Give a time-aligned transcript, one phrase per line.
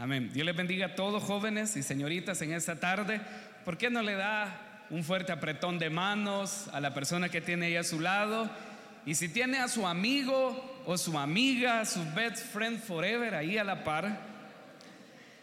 [0.00, 0.30] Amén.
[0.32, 3.20] Dios les bendiga a todos jóvenes y señoritas en esta tarde.
[3.66, 7.66] ¿Por qué no le da un fuerte apretón de manos a la persona que tiene
[7.66, 8.48] ahí a su lado?
[9.04, 13.64] Y si tiene a su amigo o su amiga, su best friend forever ahí a
[13.64, 14.18] la par,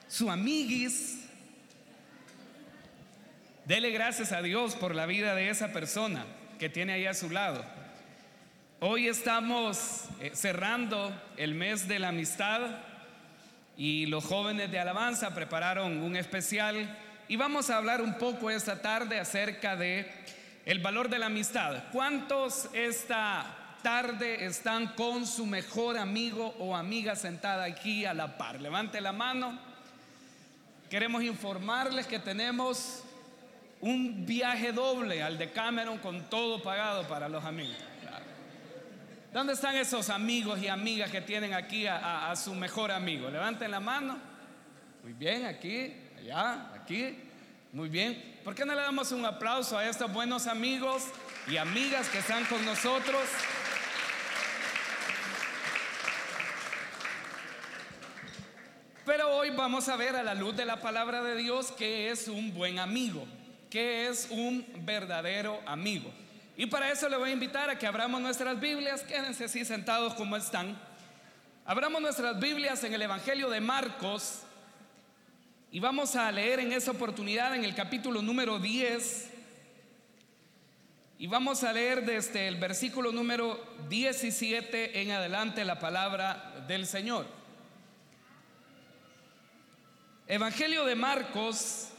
[0.08, 1.20] su amiguis,
[3.66, 6.26] dele gracias a Dios por la vida de esa persona
[6.58, 7.64] que tiene ahí a su lado.
[8.80, 12.97] Hoy estamos eh, cerrando el mes de la amistad
[13.78, 18.82] y los jóvenes de alabanza prepararon un especial y vamos a hablar un poco esta
[18.82, 20.12] tarde acerca de
[20.66, 21.84] el valor de la amistad.
[21.92, 23.46] ¿Cuántos esta
[23.84, 28.60] tarde están con su mejor amigo o amiga sentada aquí a la par?
[28.60, 29.60] Levante la mano.
[30.90, 33.04] Queremos informarles que tenemos
[33.80, 37.87] un viaje doble al de Cameron con todo pagado para los amigos.
[39.38, 43.30] ¿Dónde están esos amigos y amigas que tienen aquí a, su mejor amigo?
[43.30, 44.18] Levanten la mano.
[45.04, 47.20] Muy bien, aquí, allá, aquí.
[47.72, 48.40] Muy bien.
[48.44, 51.04] ¿Por qué no le damos un aplauso a estos buenos amigos
[51.48, 53.22] y amigas que están con nosotros?
[59.06, 62.28] Pero hoy vamos a ver a la luz de la palabra de Dios que es
[62.28, 63.28] un buen amigo,
[63.70, 66.12] que es un verdadero amigo.
[66.60, 70.16] Y para eso le voy a invitar a que abramos nuestras Biblias, quédense así sentados
[70.16, 70.76] como están.
[71.64, 74.42] Abramos nuestras Biblias en el Evangelio de Marcos
[75.72, 79.30] y vamos a leer en esa oportunidad en el capítulo número 10
[81.20, 87.28] y vamos a leer desde el versículo número 17 en adelante la palabra del Señor.
[90.26, 91.90] Evangelio de Marcos,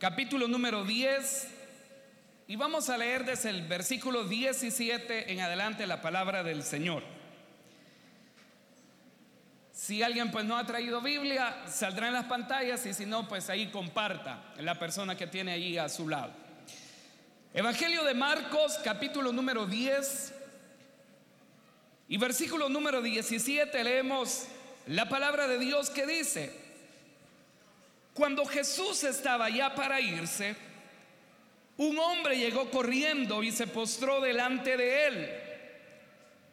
[0.00, 1.57] capítulo número 10
[2.50, 7.02] y vamos a leer desde el versículo 17 en adelante la palabra del Señor.
[9.70, 13.50] Si alguien pues no ha traído Biblia, saldrá en las pantallas y si no, pues
[13.50, 16.32] ahí comparta la persona que tiene ahí a su lado.
[17.52, 20.34] Evangelio de Marcos, capítulo número 10
[22.08, 24.46] y versículo número 17 leemos
[24.86, 26.58] la palabra de Dios que dice,
[28.14, 30.56] cuando Jesús estaba ya para irse,
[31.78, 35.30] un hombre llegó corriendo y se postró delante de él.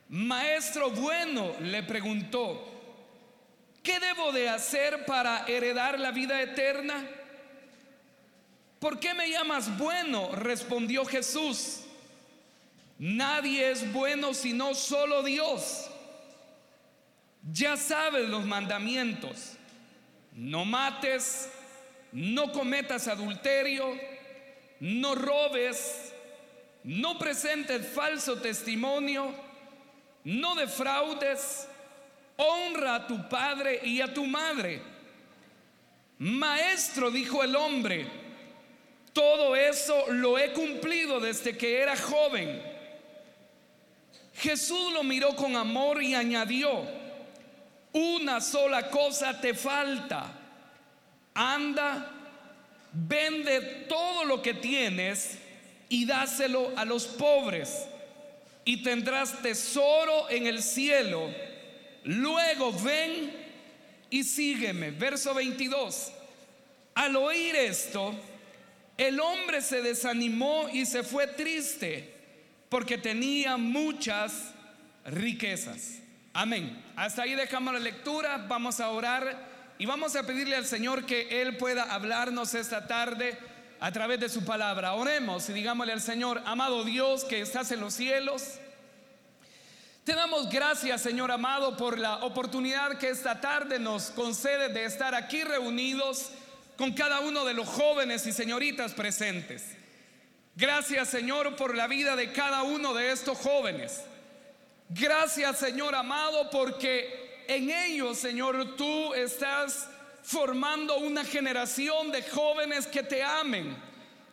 [0.09, 2.63] Maestro bueno, le preguntó,
[3.81, 7.03] ¿qué debo de hacer para heredar la vida eterna?
[8.77, 10.29] ¿Por qué me llamas bueno?
[10.35, 11.81] respondió Jesús.
[12.99, 15.89] Nadie es bueno sino solo Dios.
[17.51, 19.53] Ya sabes los mandamientos.
[20.33, 21.49] No mates,
[22.11, 24.14] no cometas adulterio
[24.79, 26.13] no robes,
[26.83, 29.33] no presentes falso testimonio,
[30.23, 31.67] no defraudes,
[32.37, 34.81] honra a tu padre y a tu madre.
[36.17, 38.07] Maestro, dijo el hombre,
[39.13, 42.61] todo eso lo he cumplido desde que era joven.
[44.35, 46.85] Jesús lo miró con amor y añadió,
[47.93, 50.33] una sola cosa te falta,
[51.33, 52.14] anda
[52.95, 55.37] vende todo lo que tienes
[55.89, 57.87] y dáselo a los pobres
[58.63, 61.29] y tendrás tesoro en el cielo.
[62.05, 63.31] Luego ven
[64.09, 64.91] y sígueme.
[64.91, 66.11] Verso 22.
[66.95, 68.15] Al oír esto,
[68.97, 72.13] el hombre se desanimó y se fue triste
[72.69, 74.53] porque tenía muchas
[75.05, 75.99] riquezas.
[76.33, 76.83] Amén.
[76.95, 78.45] Hasta ahí dejamos la lectura.
[78.47, 83.37] Vamos a orar y vamos a pedirle al Señor que Él pueda hablarnos esta tarde
[83.79, 84.93] a través de su palabra.
[84.93, 88.59] Oremos y digámosle al Señor, amado Dios que estás en los cielos.
[90.05, 95.13] Te damos gracias, Señor amado, por la oportunidad que esta tarde nos concede de estar
[95.15, 96.29] aquí reunidos
[96.77, 99.75] con cada uno de los jóvenes y señoritas presentes.
[100.55, 104.03] Gracias, Señor, por la vida de cada uno de estos jóvenes.
[104.89, 109.87] Gracias, Señor amado, porque en ellos, Señor, tú estás
[110.23, 113.75] formando una generación de jóvenes que te amen,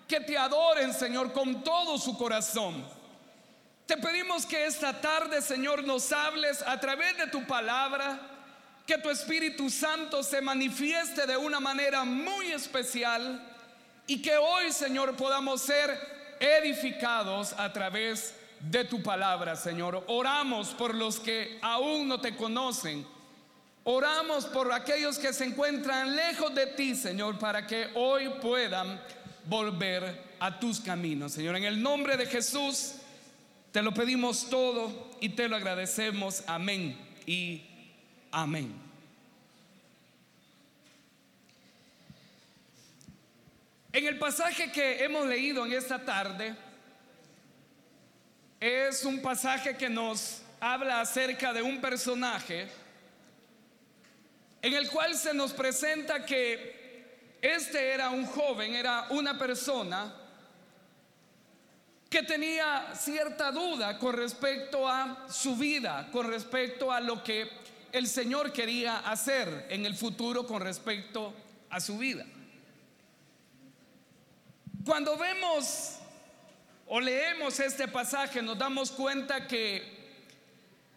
[0.09, 2.85] que te adoren, Señor, con todo su corazón.
[3.87, 8.19] Te pedimos que esta tarde, Señor, nos hables a través de tu palabra,
[8.87, 13.41] que tu Espíritu Santo se manifieste de una manera muy especial
[14.07, 20.05] y que hoy, Señor, podamos ser edificados a través de de tu palabra, Señor.
[20.07, 23.07] Oramos por los que aún no te conocen.
[23.85, 29.01] Oramos por aquellos que se encuentran lejos de ti, Señor, para que hoy puedan
[29.47, 31.57] volver a tus caminos, Señor.
[31.57, 32.95] En el nombre de Jesús,
[33.73, 36.45] te lo pedimos todo y te lo agradecemos.
[36.47, 37.63] Amén y
[38.31, 38.73] amén.
[43.93, 46.55] En el pasaje que hemos leído en esta tarde,
[48.63, 52.69] es un pasaje que nos habla acerca de un personaje
[54.63, 60.15] en el cual se nos presenta que este era un joven, era una persona
[62.09, 67.51] que tenía cierta duda con respecto a su vida, con respecto a lo que
[67.91, 71.35] el Señor quería hacer en el futuro con respecto
[71.69, 72.25] a su vida.
[74.85, 75.99] Cuando vemos
[76.95, 79.83] o leemos este pasaje nos damos cuenta que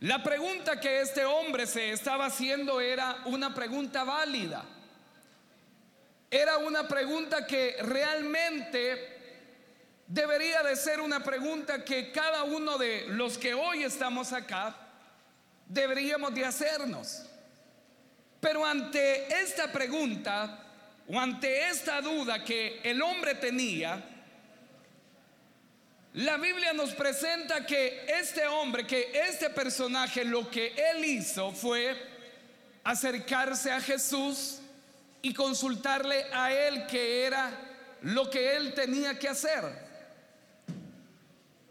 [0.02, 4.66] la pregunta que este hombre se estaba haciendo era una pregunta válida.
[6.30, 9.20] Era una pregunta que realmente
[10.06, 14.76] debería de ser una pregunta que cada uno de los que hoy estamos acá
[15.66, 17.26] deberíamos de hacernos.
[18.42, 20.62] Pero ante esta pregunta
[21.08, 24.15] o ante esta duda que el hombre tenía,
[26.16, 31.94] la Biblia nos presenta que este hombre, que este personaje, lo que él hizo fue
[32.86, 34.60] acercarse a Jesús
[35.22, 37.52] y consultarle a él que era
[38.04, 39.64] lo que él tenía que hacer.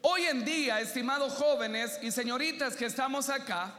[0.03, 3.73] Hoy en día, estimados jóvenes y señoritas que estamos acá,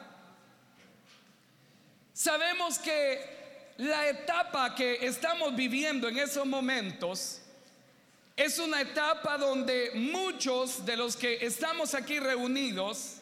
[2.12, 7.42] sabemos que la etapa que estamos viviendo en esos momentos
[8.36, 13.16] es una etapa donde muchos de los que estamos aquí reunidos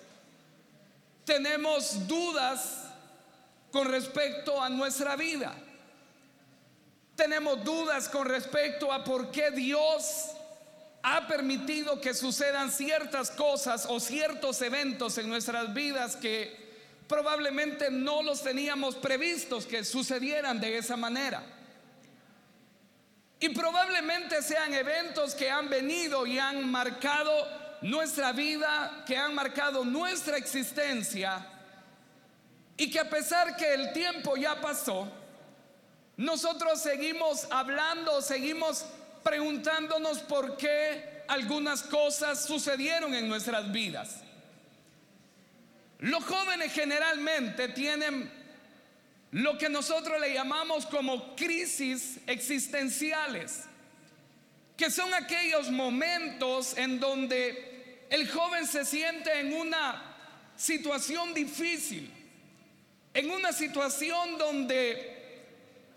[1.24, 2.86] tenemos dudas
[3.71, 5.56] con respecto a nuestra vida.
[7.15, 10.31] Tenemos dudas con respecto a por qué Dios
[11.04, 16.63] ha permitido que sucedan ciertas cosas o ciertos eventos en nuestras vidas que
[17.07, 21.44] probablemente no los teníamos previstos que sucedieran de esa manera.
[23.44, 27.45] Y probablemente sean eventos que han venido y han marcado
[27.81, 31.45] nuestra vida, que han marcado nuestra existencia.
[32.78, 35.12] Y que a pesar que el tiempo ya pasó,
[36.16, 38.86] nosotros seguimos hablando, seguimos
[39.25, 44.22] preguntándonos por qué algunas cosas sucedieron en nuestras vidas.
[46.00, 48.43] Los jóvenes generalmente tienen
[49.33, 53.63] lo que nosotros le llamamos como crisis existenciales,
[54.77, 60.15] que son aquellos momentos en donde el joven se siente en una
[60.56, 62.12] situación difícil,
[63.15, 65.41] en una situación donde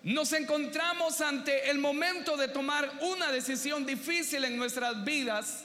[0.02, 5.62] nos encontramos ante el momento de tomar una decisión difícil en nuestras vidas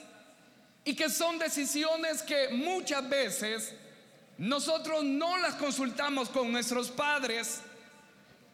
[0.84, 3.74] y que son decisiones que muchas veces
[4.38, 7.60] nosotros no las consultamos con nuestros padres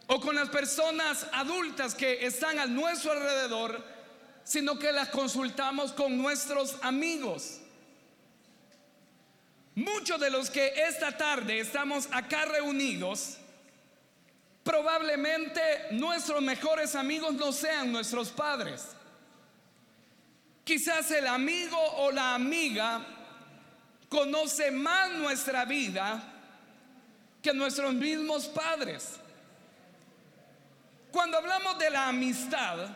[0.06, 3.84] o con las personas adultas que están a nuestro alrededor,
[4.42, 7.60] sino que las consultamos con nuestros amigos.
[9.74, 13.36] Muchos de los que esta tarde estamos acá reunidos,
[14.64, 15.60] probablemente
[15.92, 18.88] nuestros mejores amigos no sean nuestros padres.
[20.64, 23.17] Quizás el amigo o la amiga
[24.08, 26.22] conoce más nuestra vida
[27.42, 29.20] que nuestros mismos padres.
[31.10, 32.88] Cuando hablamos de la amistad,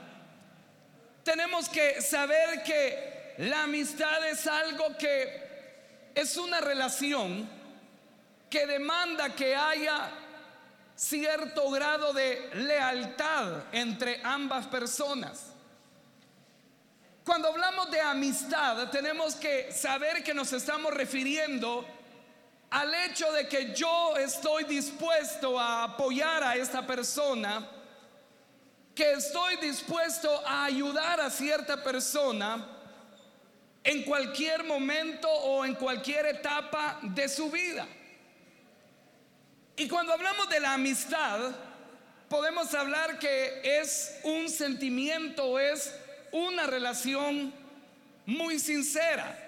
[1.24, 7.48] tenemos que saber que la amistad es algo que es una relación
[8.50, 10.10] que demanda que haya
[10.94, 15.51] cierto grado de lealtad entre ambas personas.
[17.24, 21.86] Cuando hablamos de amistad, tenemos que saber que nos estamos refiriendo
[22.70, 27.68] al hecho de que yo estoy dispuesto a apoyar a esta persona,
[28.92, 32.66] que estoy dispuesto a ayudar a cierta persona
[33.84, 37.86] en cualquier momento o en cualquier etapa de su vida.
[39.76, 41.52] Y cuando hablamos de la amistad,
[42.28, 45.94] podemos hablar que es un sentimiento, es
[46.32, 47.52] una relación
[48.26, 49.38] muy sincera.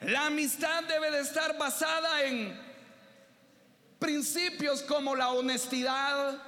[0.00, 2.58] La amistad debe de estar basada en
[3.98, 6.42] principios como la honestidad,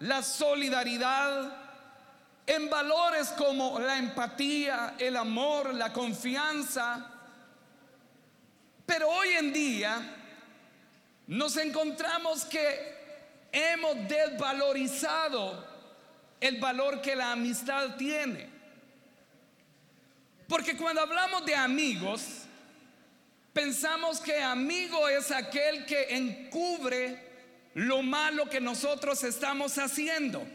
[0.00, 1.56] la solidaridad,
[2.46, 7.10] en valores como la empatía, el amor, la confianza.
[8.84, 9.98] Pero hoy en día
[11.28, 12.94] nos encontramos que
[13.50, 15.64] hemos desvalorizado
[16.40, 18.55] el valor que la amistad tiene.
[20.48, 22.22] Porque cuando hablamos de amigos,
[23.52, 27.26] pensamos que amigo es aquel que encubre
[27.74, 30.46] lo malo que nosotros estamos haciendo.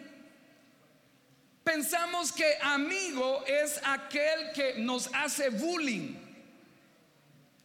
[1.63, 6.15] Pensamos que amigo es aquel que nos hace bullying.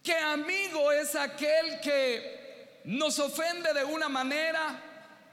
[0.03, 4.79] Que amigo es aquel que nos ofende de una manera,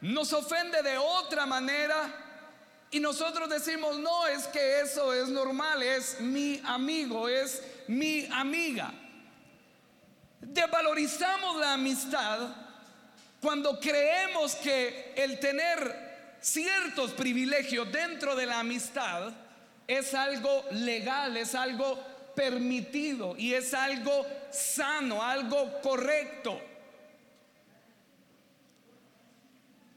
[0.01, 2.24] nos ofende de otra manera.
[2.95, 8.95] Y nosotros decimos, no, es que eso es normal, es mi amigo, es mi amiga.
[10.41, 12.55] Devalorizamos la amistad
[13.41, 19.33] cuando creemos que el tener ciertos privilegios dentro de la amistad
[19.89, 22.01] es algo legal, es algo
[22.37, 26.63] permitido y es algo sano, algo correcto.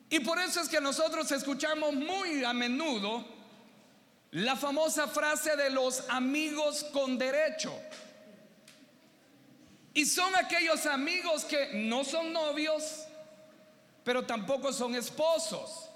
[0.10, 3.26] Y por eso es que nosotros escuchamos muy a menudo
[4.32, 7.74] la famosa frase de los amigos con derecho.
[9.94, 13.06] Y son aquellos amigos que no son novios,
[14.04, 15.90] pero tampoco son esposos.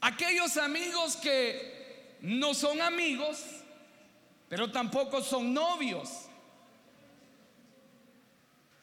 [0.00, 3.42] Aquellos amigos que no son amigos,
[4.48, 6.23] pero tampoco son novios.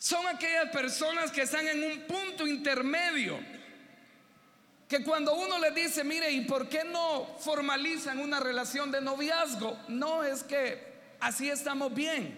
[0.02, 3.38] Son aquellas personas que están en un punto intermedio.
[4.90, 9.78] Que cuando uno les dice, mire, ¿y por qué no formalizan una relación de noviazgo?
[9.90, 12.36] No, es que así estamos bien.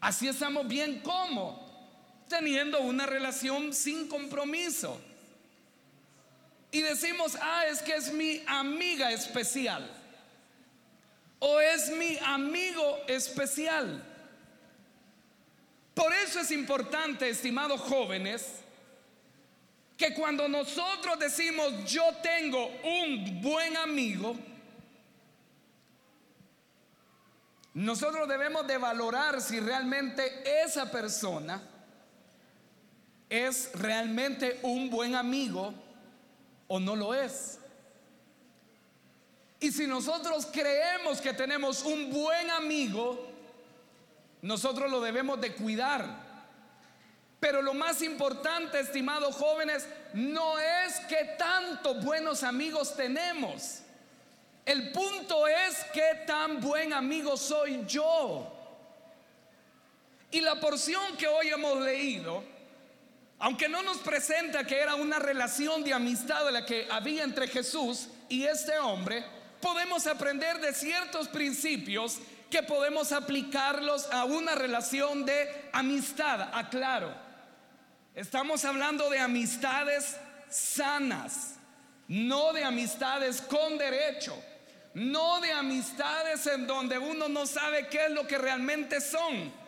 [0.00, 1.64] Así estamos bien como
[2.28, 5.00] teniendo una relación sin compromiso
[6.72, 9.88] y decimos, ah, es que es mi amiga especial.
[11.38, 14.09] O es mi amigo especial.
[16.00, 18.62] Por eso es importante, estimados jóvenes,
[19.98, 24.34] que cuando nosotros decimos yo tengo un buen amigo,
[27.74, 31.60] nosotros debemos de valorar si realmente esa persona
[33.28, 35.74] es realmente un buen amigo
[36.66, 37.58] o no lo es.
[39.60, 43.29] Y si nosotros creemos que tenemos un buen amigo,
[44.42, 46.30] nosotros lo debemos de cuidar.
[47.38, 53.80] Pero lo más importante, estimados jóvenes, no es que tantos buenos amigos tenemos.
[54.66, 58.52] El punto es que tan buen amigo soy yo.
[60.30, 62.44] Y la porción que hoy hemos leído
[63.40, 68.08] aunque no nos presenta que era una relación de amistad la que había entre Jesús
[68.28, 69.24] y este hombre,
[69.62, 72.18] podemos aprender de ciertos principios
[72.50, 76.50] que podemos aplicarlos a una relación de amistad.
[76.52, 77.14] Aclaro,
[78.14, 80.16] estamos hablando de amistades
[80.48, 81.56] sanas,
[82.08, 84.36] no de amistades con derecho,
[84.94, 89.60] no de amistades en donde uno no sabe qué es lo que realmente son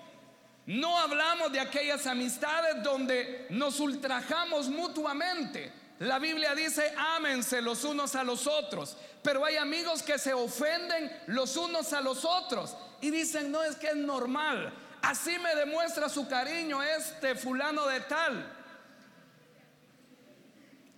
[0.66, 5.72] no hablamos de aquellas amistades donde nos ultrajamos mutuamente.
[5.98, 8.96] La Biblia dice, ámense los unos a los otros.
[9.22, 13.76] Pero hay amigos que se ofenden los unos a los otros y dicen, no es
[13.76, 14.72] que es normal.
[15.02, 18.58] Así me demuestra su cariño este fulano de tal.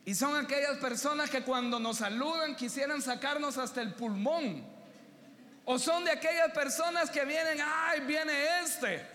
[0.06, 4.66] Y son aquellas personas que cuando nos saludan quisieran sacarnos hasta el pulmón.
[5.64, 9.06] O son de aquellas personas que vienen, ay, viene este.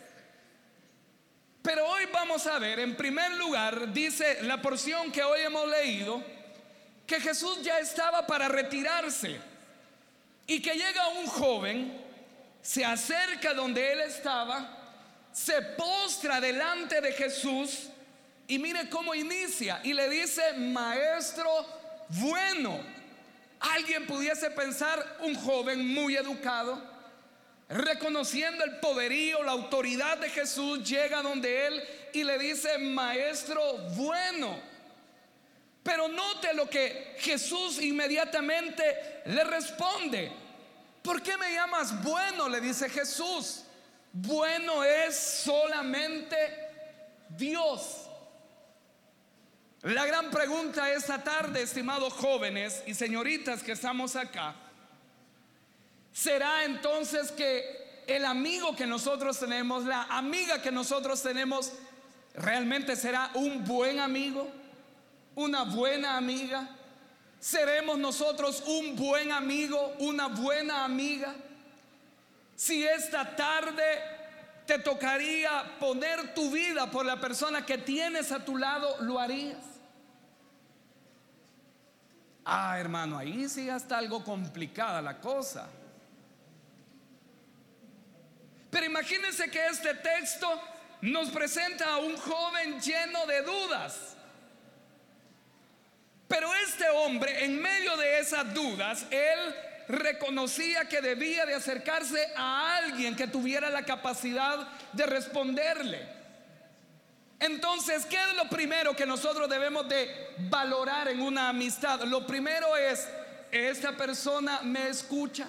[1.62, 6.24] Pero hoy vamos a ver, en primer lugar, dice la porción que hoy hemos leído,
[7.10, 9.42] que Jesús ya estaba para retirarse
[10.46, 12.00] y que llega un joven,
[12.62, 14.78] se acerca donde él estaba,
[15.32, 17.90] se postra delante de Jesús
[18.48, 21.50] y mire cómo inicia y le dice, maestro
[22.10, 22.80] bueno.
[23.60, 26.80] Alguien pudiese pensar un joven muy educado,
[27.70, 33.62] reconociendo el poderío, la autoridad de Jesús, llega donde él y le dice, maestro
[33.96, 34.70] bueno.
[35.84, 40.32] Pero note lo que Jesús inmediatamente le responde.
[41.02, 42.50] ¿Por qué me llamas bueno?
[42.50, 43.64] Le dice Jesús.
[44.12, 46.36] Bueno es solamente
[47.30, 48.10] Dios.
[49.84, 54.56] La gran pregunta esta tarde, estimados jóvenes y señoritas que estamos acá,
[56.12, 61.72] será entonces que el amigo que nosotros tenemos, la amiga que nosotros tenemos,
[62.34, 64.52] realmente será un buen amigo,
[65.36, 66.68] una buena amiga.
[67.40, 71.34] ¿Seremos nosotros un buen amigo, una buena amiga?
[72.56, 73.84] Si esta tarde
[74.66, 79.64] te tocaría poner tu vida por la persona que tienes a tu lado, ¿lo harías?
[82.46, 85.70] Ah, hermano, ahí sí está algo complicada la cosa.
[88.70, 90.48] Pero imagínense que este texto
[91.02, 94.16] nos presenta a un joven lleno de dudas.
[96.30, 99.56] Pero este hombre, en medio de esas dudas, él
[99.88, 106.08] reconocía que debía de acercarse a alguien que tuviera la capacidad de responderle.
[107.40, 112.02] Entonces, ¿qué es lo primero que nosotros debemos de valorar en una amistad?
[112.04, 113.08] Lo primero es,
[113.50, 115.48] ¿esta persona me escucha?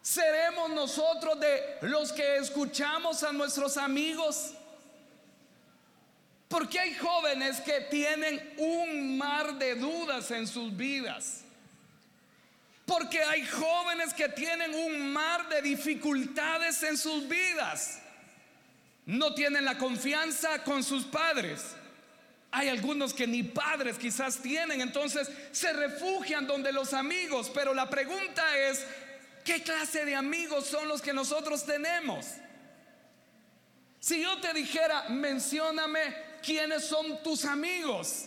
[0.00, 4.54] ¿Seremos nosotros de los que escuchamos a nuestros amigos?
[6.48, 11.42] Porque hay jóvenes que tienen un mar de dudas en sus vidas.
[12.86, 18.00] Porque hay jóvenes que tienen un mar de dificultades en sus vidas.
[19.04, 21.76] No tienen la confianza con sus padres.
[22.50, 27.50] Hay algunos que ni padres quizás tienen, entonces se refugian donde los amigos.
[27.52, 28.86] Pero la pregunta es,
[29.44, 32.24] ¿qué clase de amigos son los que nosotros tenemos?
[34.00, 38.26] Si yo te dijera, mencióname quiénes son tus amigos.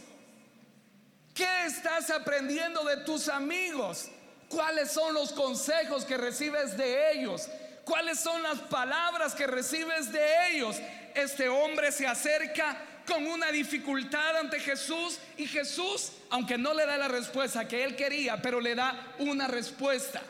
[1.34, 4.10] ¿Qué estás aprendiendo de tus amigos?
[4.50, 7.48] ¿Cuáles son los consejos que recibes de ellos?
[7.86, 10.78] ¿Cuáles son las palabras que recibes de ellos?
[11.16, 12.78] Este hombre se acerca
[13.08, 17.96] con una dificultad ante Jesús y Jesús, aunque no le da la respuesta que él
[17.96, 20.22] quería, pero le da una respuesta.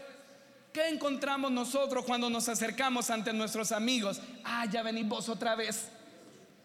[0.72, 4.22] ¿Qué encontramos nosotros cuando nos acercamos ante nuestros amigos?
[4.44, 5.90] Ah, ya venís vos otra vez.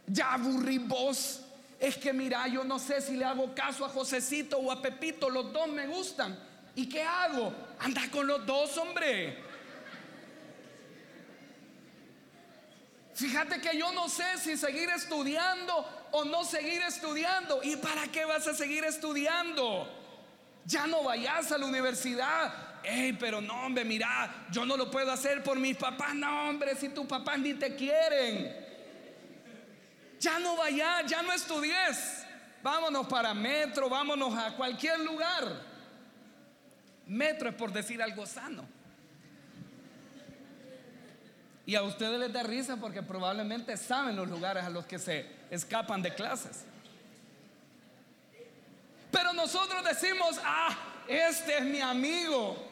[0.07, 1.41] Ya aburrí vos.
[1.79, 5.29] Es que mira, yo no sé si le hago caso a Josecito o a Pepito,
[5.29, 6.39] los dos me gustan.
[6.75, 7.53] ¿Y qué hago?
[7.79, 9.45] Anda con los dos, hombre.
[13.15, 17.63] Fíjate que yo no sé si seguir estudiando o no seguir estudiando.
[17.63, 19.91] ¿Y para qué vas a seguir estudiando?
[20.67, 22.53] Ya no vayas a la universidad.
[22.83, 26.15] Ey, pero no, hombre, mira, yo no lo puedo hacer por mis papás.
[26.15, 28.66] No, hombre, si tus papás ni te quieren.
[30.26, 32.26] Ya no vayas, ya no estudies.
[32.61, 35.45] Vámonos para metro, vámonos a cualquier lugar.
[37.06, 38.67] Metro es por decir algo sano.
[41.65, 45.30] Y a ustedes les da risa porque probablemente saben los lugares a los que se
[45.49, 46.65] escapan de clases.
[49.12, 52.66] Pero nosotros decimos, ah, este es mi amigo.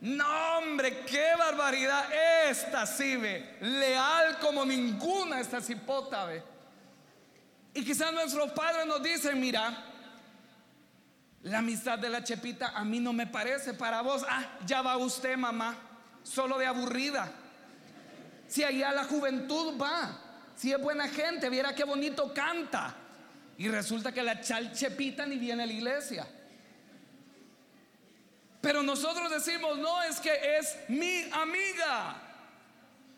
[0.00, 2.08] No, hombre, qué barbaridad.
[2.48, 6.42] Esta sí ve, leal como ninguna esta cipota ve.
[7.74, 9.84] Y quizás nuestros padres nos dicen, mira,
[11.42, 13.74] la amistad de la Chepita a mí no me parece.
[13.74, 15.76] Para vos, ah, ya va usted, mamá,
[16.22, 17.30] solo de aburrida.
[18.46, 20.18] Si allá la juventud va,
[20.54, 22.94] si es buena gente, viera qué bonito canta.
[23.58, 26.26] Y resulta que la chal Chepita ni viene a la iglesia.
[28.60, 32.16] Pero nosotros decimos, no, es que es mi amiga.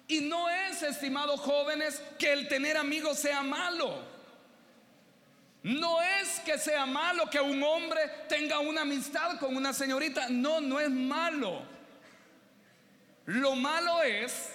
[0.06, 4.04] Y no es, estimados jóvenes, que el tener amigos sea malo.
[5.62, 10.28] No es que sea malo que un hombre tenga una amistad con una señorita.
[10.28, 11.62] No, no es malo.
[13.26, 14.50] Lo malo es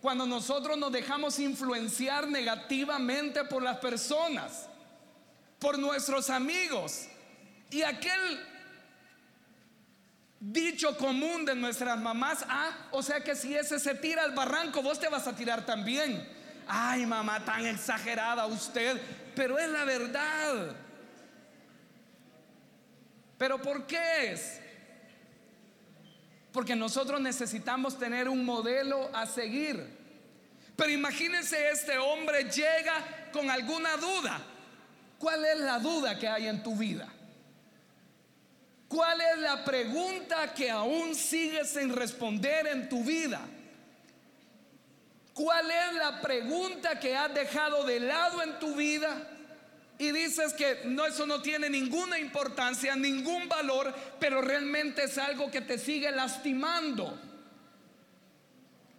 [0.00, 4.68] cuando nosotros nos dejamos influenciar negativamente por las personas,
[5.58, 7.06] por nuestros amigos.
[7.70, 8.53] Y aquel
[10.52, 14.82] dicho común de nuestras mamás, ah, o sea que si ese se tira al barranco,
[14.82, 16.28] vos te vas a tirar también.
[16.66, 19.00] Ay, mamá, tan exagerada usted
[19.34, 20.76] pero es la verdad.
[23.36, 24.60] ¿Pero por qué es?
[26.52, 30.02] Porque nosotros necesitamos tener un modelo a seguir.
[30.76, 34.40] Pero imagínense este hombre llega con alguna duda.
[35.18, 37.08] ¿Cuál es la duda que hay en tu vida?
[38.94, 43.40] ¿Cuál es la pregunta que aún sigues sin responder en tu vida?
[45.32, 49.10] ¿Cuál es la pregunta que has dejado de lado en tu vida?
[49.98, 55.50] Y dices que no, eso no tiene ninguna importancia, ningún valor, pero realmente es algo
[55.50, 57.20] que te sigue lastimando.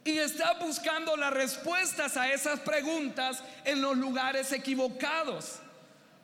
[0.04, 5.62] Y estás buscando las respuestas a esas preguntas en los lugares equivocados.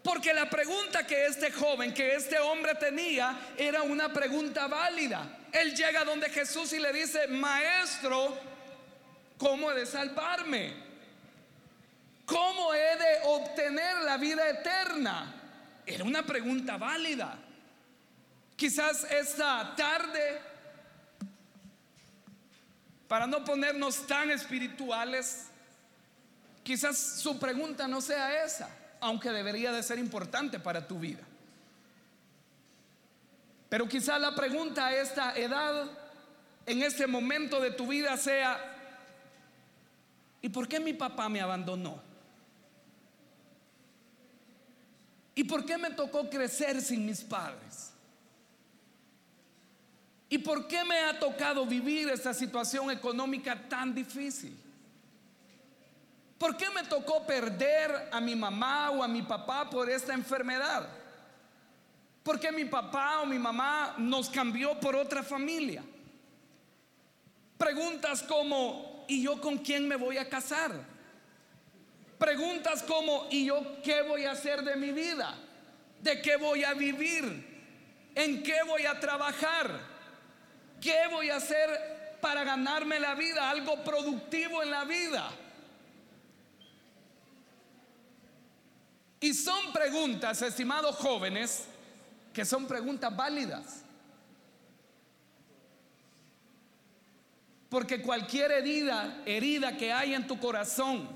[0.04, 5.38] Porque la pregunta que este joven, que este hombre tenía, era una pregunta válida.
[5.52, 8.38] Él llega donde Jesús y le dice, maestro,
[9.42, 10.72] ¿Cómo he de salvarme?
[12.28, 15.34] ¿Cómo he de obtener la vida eterna?
[15.84, 17.40] Era una pregunta válida.
[18.56, 20.40] Quizás esta tarde,
[23.08, 25.48] para no ponernos tan espirituales,
[26.62, 28.70] quizás su pregunta no sea esa,
[29.02, 31.24] aunque debería de ser importante para tu vida.
[33.68, 35.90] Pero quizás la pregunta a esta edad,
[36.66, 38.72] en este momento de tu vida, sea,
[40.42, 42.02] ¿Y por qué mi papá me abandonó?
[45.36, 47.92] ¿Y por qué me tocó crecer sin mis padres?
[50.30, 54.58] ¿Y por qué me ha tocado vivir esta situación económica tan difícil?
[56.42, 60.90] ¿Por qué me tocó perder a mi mamá o a mi papá por esta enfermedad?
[62.24, 65.84] ¿Por qué mi papá o mi mamá nos cambió por otra familia?
[67.60, 70.72] Preguntas como, ¿y yo con quién me voy a casar?
[72.18, 75.38] Preguntas como, ¿y yo qué voy a hacer de mi vida?
[76.02, 78.10] ¿De qué voy a vivir?
[78.16, 79.80] ¿En qué voy a trabajar?
[80.82, 83.48] ¿Qué voy a hacer para ganarme la vida?
[83.48, 85.30] Algo productivo en la vida.
[89.22, 91.66] Y son preguntas, estimados jóvenes,
[92.34, 93.84] que son preguntas válidas.
[97.70, 101.08] Porque cualquier herida, herida que haya en tu corazón,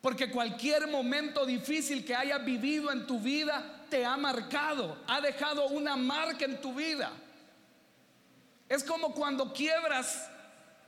[0.00, 5.68] porque cualquier momento difícil que hayas vivido en tu vida te ha marcado, ha dejado
[5.68, 7.12] una marca en tu vida.
[8.68, 10.28] Es como cuando quiebras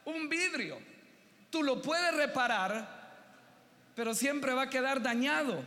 [0.05, 0.77] un vidrio.
[1.51, 2.89] Tú lo puedes reparar,
[3.95, 5.63] pero siempre va a quedar dañado.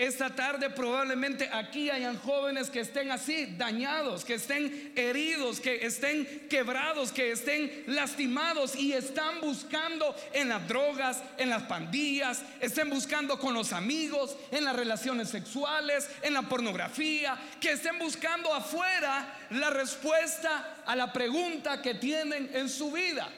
[0.00, 6.24] Esta tarde probablemente aquí hayan jóvenes que estén así, dañados, que estén heridos, que estén
[6.48, 13.38] quebrados, que estén lastimados y están buscando en las drogas, en las pandillas, estén buscando
[13.38, 19.68] con los amigos, en las relaciones sexuales, en la pornografía, que estén buscando afuera la
[19.68, 23.28] respuesta a la pregunta que tienen en su vida.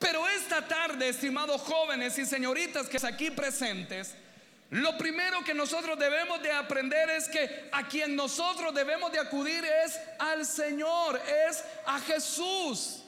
[0.00, 4.16] Pero esta tarde, estimados jóvenes y señoritas que están aquí presentes,
[4.74, 9.64] lo primero que nosotros debemos de aprender es que a quien nosotros debemos de acudir
[9.64, 13.04] es al Señor, es a Jesús.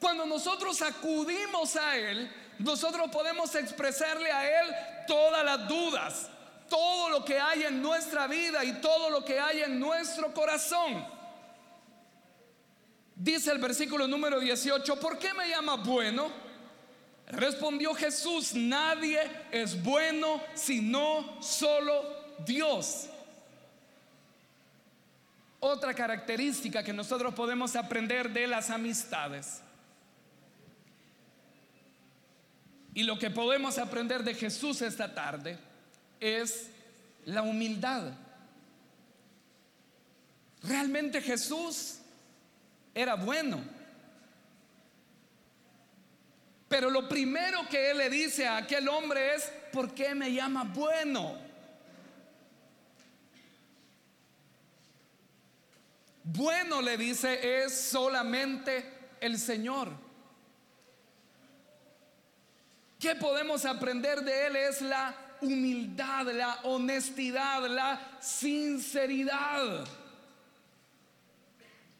[0.00, 4.74] Cuando nosotros acudimos a Él, nosotros podemos expresarle a Él
[5.06, 6.28] todas las dudas,
[6.68, 11.06] todo lo que hay en nuestra vida y todo lo que hay en nuestro corazón.
[13.14, 16.45] Dice el versículo número 18, ¿por qué me llama bueno?
[17.28, 22.04] Respondió Jesús, nadie es bueno sino solo
[22.46, 23.08] Dios.
[25.58, 29.60] Otra característica que nosotros podemos aprender de las amistades.
[32.94, 35.58] Y lo que podemos aprender de Jesús esta tarde
[36.20, 36.70] es
[37.24, 38.12] la humildad.
[40.62, 41.98] Realmente Jesús
[42.94, 43.75] era bueno.
[46.68, 50.64] Pero lo primero que él le dice a aquel hombre es, ¿por qué me llama
[50.64, 51.38] bueno?
[56.24, 58.84] Bueno le dice es solamente
[59.20, 59.90] el Señor.
[62.98, 64.56] ¿Qué podemos aprender de él?
[64.56, 69.84] Es la humildad, la honestidad, la sinceridad.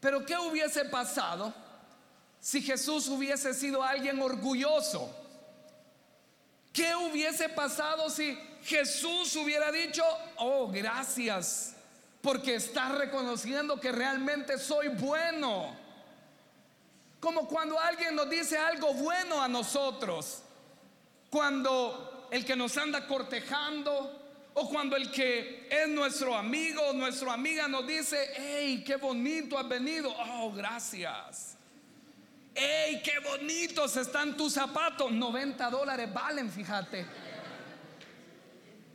[0.01, 1.53] Pero ¿qué hubiese pasado?
[2.47, 5.13] Si Jesús hubiese sido alguien orgulloso?
[6.71, 10.01] ¿Qué hubiese pasado si Jesús hubiera dicho,
[10.37, 11.75] oh, gracias,
[12.21, 15.75] porque estás reconociendo que realmente soy bueno?
[17.19, 20.41] Como cuando alguien nos dice algo bueno a nosotros,
[21.29, 24.21] cuando el que nos anda cortejando,
[24.53, 29.67] o cuando el que es nuestro amigo, nuestra amiga nos dice, hey, qué bonito has
[29.67, 31.56] venido, oh, gracias.
[32.57, 35.11] ¡Ey, qué bonitos están tus zapatos!
[35.11, 37.05] 90 dólares valen, fíjate.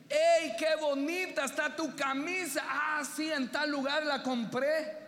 [0.08, 2.64] ¡Ey, qué bonita está tu camisa!
[2.68, 4.98] Ah, sí, en tal lugar la compré.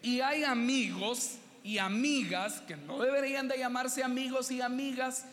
[0.00, 5.26] Y hay amigos y amigas que no deberían de llamarse amigos y amigas,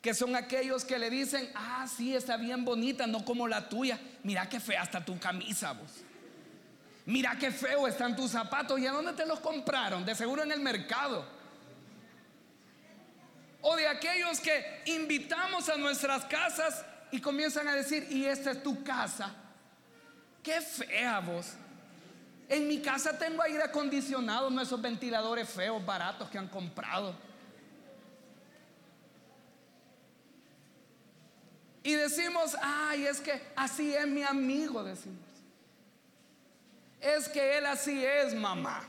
[0.00, 4.00] que son aquellos que le dicen, ah, sí, está bien bonita, no como la tuya.
[4.24, 6.07] Mira qué fea está tu camisa, vos.
[7.08, 8.78] Mira qué feo están tus zapatos.
[8.78, 10.04] ¿Y a dónde te los compraron?
[10.04, 11.24] De seguro en el mercado.
[13.62, 18.62] O de aquellos que invitamos a nuestras casas y comienzan a decir, y esta es
[18.62, 19.34] tu casa.
[20.42, 21.54] Qué fea vos.
[22.46, 27.14] En mi casa tengo aire acondicionado, no esos ventiladores feos, baratos que han comprado.
[31.82, 35.37] Y decimos, ay, es que así es mi amigo, decimos
[37.00, 38.84] es que él así es, mamá.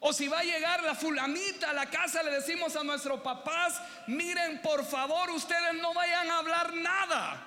[0.00, 3.80] O si va a llegar la fulanita a la casa, le decimos a nuestros papás,
[4.06, 7.46] miren, por favor, ustedes no vayan a hablar nada.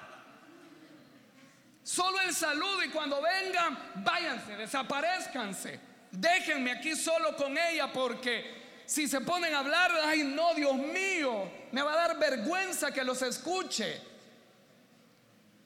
[1.83, 5.79] Solo el saludo y cuando vengan, váyanse, desaparezcanse.
[6.11, 11.49] Déjenme aquí solo con ella porque si se ponen a hablar, ay no, Dios mío,
[11.71, 14.01] me va a dar vergüenza que los escuche.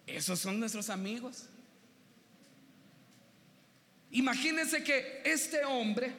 [0.06, 1.48] Esos son nuestros amigos.
[4.14, 6.14] Imagínense que este hombre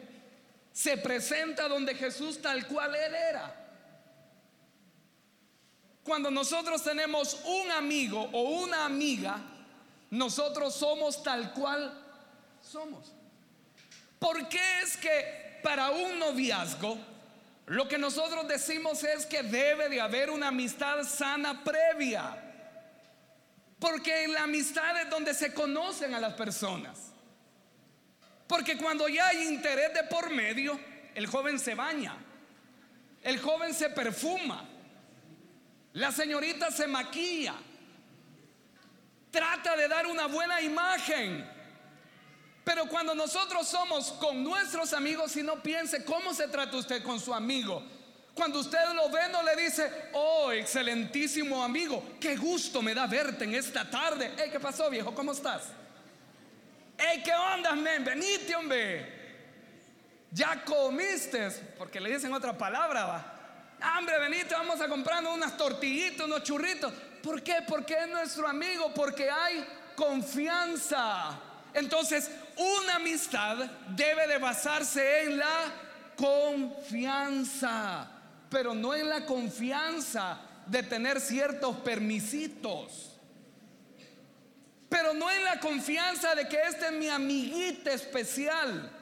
[0.73, 3.55] se presenta donde Jesús tal cual él era.
[6.03, 9.39] Cuando nosotros tenemos un amigo o una amiga,
[10.11, 11.97] nosotros somos tal cual
[12.61, 13.13] somos.
[14.19, 16.99] ¿Por qué es que para un noviazgo
[17.67, 22.43] lo que nosotros decimos es que debe de haber una amistad sana previa?
[23.79, 27.14] Porque en la amistad es donde se conocen a las personas.
[28.47, 30.79] Porque cuando ya hay interés de por medio,
[31.15, 32.17] el joven se baña,
[33.23, 34.69] el joven se perfuma,
[35.95, 37.55] la señorita se maquilla,
[39.31, 41.51] trata de dar una buena imagen.
[42.65, 47.21] Pero cuando nosotros somos con nuestros amigos, y no piense cómo se trata usted con
[47.21, 47.83] su amigo.
[48.35, 53.45] Cuando usted lo ve, no le dice, oh, excelentísimo amigo, qué gusto me da verte
[53.45, 54.33] en esta tarde.
[54.37, 55.15] Hey, ¿qué pasó, viejo?
[55.15, 55.69] ¿Cómo estás?
[56.97, 58.05] Hey, ¿qué onda, men?
[58.05, 59.13] Venite, hombre.
[60.31, 63.35] Ya comiste, porque le dicen otra palabra, va.
[63.81, 66.93] Hambre, venite, vamos a comprar unas tortillitas, unos churritos.
[67.23, 67.57] ¿Por qué?
[67.67, 71.39] Porque es nuestro amigo, porque hay confianza.
[71.73, 75.73] Entonces, una amistad debe de basarse en la
[76.17, 78.09] confianza,
[78.49, 83.14] pero no en la confianza de tener ciertos permisitos.
[84.95, 88.93] Pero no en la confianza de que este es mi amiguita especial.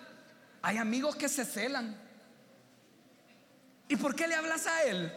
[0.63, 1.95] Hay amigos que se celan.
[3.89, 5.13] ¿Y por qué le hablas a él?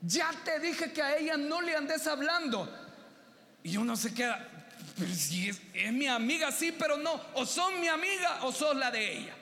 [0.00, 2.72] Ya te dije que a ella no le andes hablando.
[3.64, 4.48] Y uno se queda,
[4.96, 5.60] pero si es,
[5.92, 7.20] mi amiga, sí, pero no.
[7.34, 9.34] O son mi amiga o son la de ella.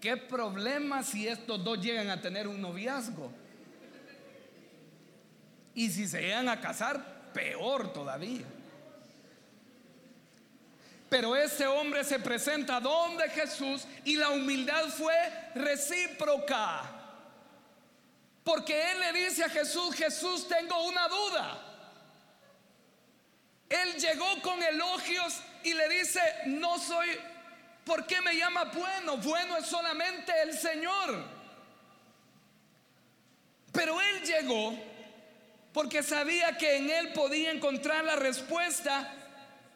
[0.00, 3.45] ¿Qué problema si estos dos llegan a tener un noviazgo?
[5.76, 8.46] Y si se llegan a casar, peor todavía.
[11.10, 15.14] Pero ese hombre se presenta donde Jesús y la humildad fue
[15.54, 16.82] recíproca.
[18.42, 21.62] Porque él le dice a Jesús, Jesús, tengo una duda.
[23.68, 27.08] Él llegó con elogios y le dice, no soy,
[27.84, 29.18] ¿por qué me llama bueno?
[29.18, 31.22] Bueno es solamente el Señor.
[33.72, 34.95] Pero él llegó
[35.76, 39.12] porque sabía que en él podía encontrar la respuesta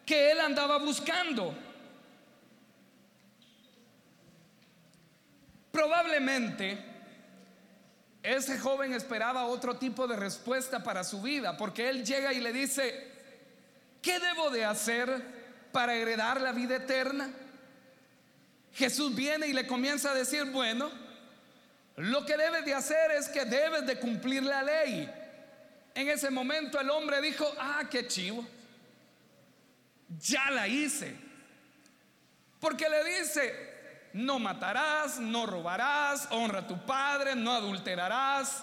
[0.06, 1.54] que él andaba buscando.
[5.70, 6.82] Probablemente
[8.22, 12.54] ese joven esperaba otro tipo de respuesta para su vida, porque él llega y le
[12.54, 13.12] dice,
[14.00, 15.22] ¿qué debo de hacer
[15.70, 17.28] para heredar la vida eterna?
[18.72, 20.90] Jesús viene y le comienza a decir, bueno,
[21.96, 25.19] lo que debes de hacer es que debes de cumplir la ley.
[25.94, 28.46] En ese momento el hombre dijo, ah, qué chivo
[30.18, 31.16] ya la hice.
[32.58, 38.62] Porque le dice, no matarás, no robarás, honra a tu padre, no adulterarás,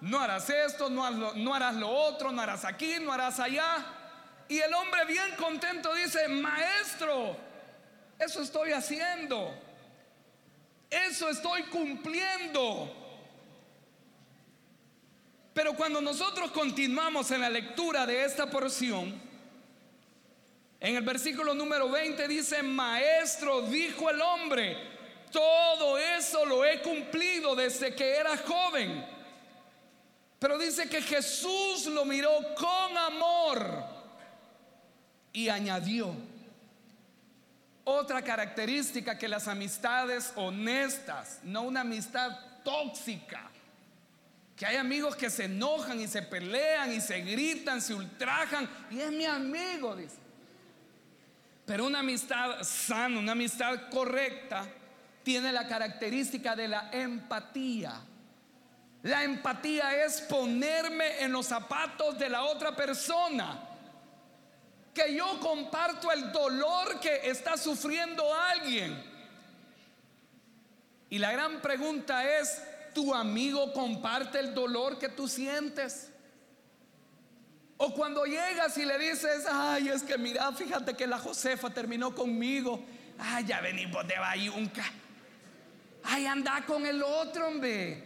[0.00, 3.84] no harás esto, no, no harás lo otro, no harás aquí, no harás allá.
[4.48, 7.36] Y el hombre bien contento dice, maestro,
[8.18, 9.54] eso estoy haciendo,
[10.90, 13.04] eso estoy cumpliendo.
[15.56, 19.18] Pero cuando nosotros continuamos en la lectura de esta porción,
[20.78, 24.76] en el versículo número 20 dice, maestro, dijo el hombre,
[25.32, 29.02] todo eso lo he cumplido desde que era joven.
[30.38, 33.82] Pero dice que Jesús lo miró con amor
[35.32, 36.14] y añadió
[37.82, 43.50] otra característica que las amistades honestas, no una amistad tóxica,
[44.56, 49.00] que hay amigos que se enojan y se pelean y se gritan, se ultrajan, y
[49.00, 50.16] es mi amigo, dice.
[51.66, 54.66] Pero una amistad sana, una amistad correcta,
[55.22, 58.00] tiene la característica de la empatía.
[59.02, 63.60] La empatía es ponerme en los zapatos de la otra persona.
[64.94, 69.04] Que yo comparto el dolor que está sufriendo alguien.
[71.10, 72.62] Y la gran pregunta es,
[72.96, 76.10] ¿tu amigo comparte el dolor que tú sientes?
[77.76, 82.14] O cuando llegas y le dices, ay, es que mira, fíjate que la Josefa terminó
[82.14, 82.82] conmigo.
[83.18, 84.84] Ay, ya venimos de Bayunca.
[86.04, 88.02] Ay, anda con el otro, hombre.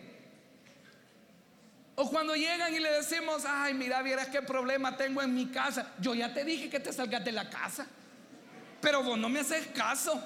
[1.94, 5.92] O cuando llegan y le decimos, ay, mira, vieras qué problema tengo en mi casa.
[6.00, 7.86] Yo ya te dije que te salgas de la casa.
[8.80, 10.20] pero vos no me haces caso.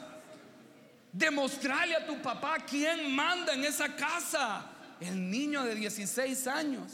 [1.14, 4.68] Demostrarle a tu papá quién manda en esa casa.
[4.98, 6.90] El niño de 16 años.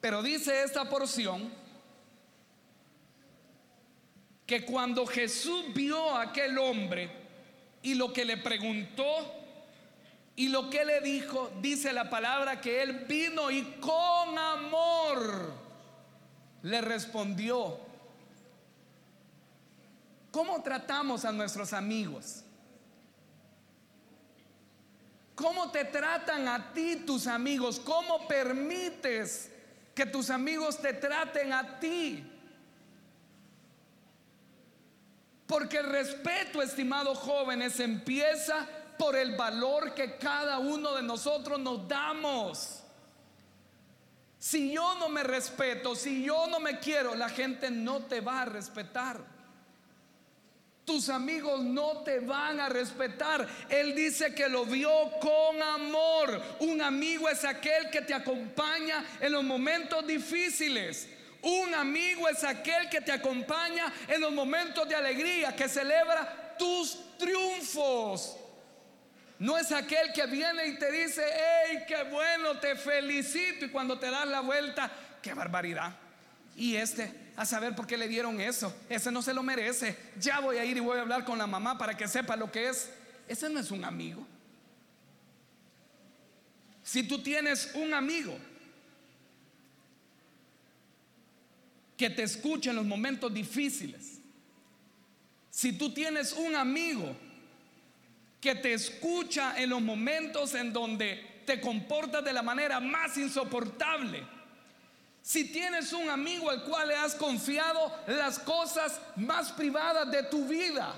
[0.00, 1.48] Pero dice esta porción
[4.44, 7.08] que cuando Jesús vio a aquel hombre
[7.82, 9.32] y lo que le preguntó
[10.34, 15.52] y lo que le dijo, dice la palabra que él vino y con amor
[16.62, 17.91] le respondió.
[20.32, 22.42] ¿Cómo tratamos a nuestros amigos?
[25.36, 27.78] ¿Cómo te tratan a ti tus amigos?
[27.78, 29.52] ¿Cómo permites
[29.94, 32.24] que tus amigos te traten a ti.
[35.46, 38.66] Porque el respeto, estimados jóvenes, empieza
[38.98, 42.82] por el valor que cada uno de nosotros nos damos.
[44.38, 48.42] Si yo no me respeto, si yo no me quiero, la gente no te va
[48.42, 49.31] a respetar.
[50.92, 53.48] Tus amigos no te van a respetar.
[53.70, 54.90] Él dice que lo vio
[55.22, 56.58] con amor.
[56.60, 61.08] Un amigo es aquel que te acompaña en los momentos difíciles.
[61.40, 66.98] Un amigo es aquel que te acompaña en los momentos de alegría, que celebra tus
[67.16, 68.36] triunfos.
[69.38, 73.64] No es aquel que viene y te dice, hey, qué bueno, te felicito.
[73.64, 75.96] Y cuando te das la vuelta, qué barbaridad.
[76.54, 78.74] Y este, a saber por qué le dieron eso.
[78.88, 79.96] Ese no se lo merece.
[80.18, 82.50] Ya voy a ir y voy a hablar con la mamá para que sepa lo
[82.50, 82.90] que es.
[83.28, 84.26] Ese no es un amigo.
[86.82, 88.36] Si tú tienes un amigo
[91.96, 94.20] que te escucha en los momentos difíciles,
[95.50, 97.14] si tú tienes un amigo
[98.40, 104.24] que te escucha en los momentos en donde te comportas de la manera más insoportable,
[105.22, 110.44] si tienes un amigo al cual le has confiado las cosas más privadas de tu
[110.46, 110.94] vida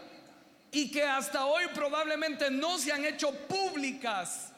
[0.72, 4.50] y que hasta hoy probablemente no se han hecho públicas,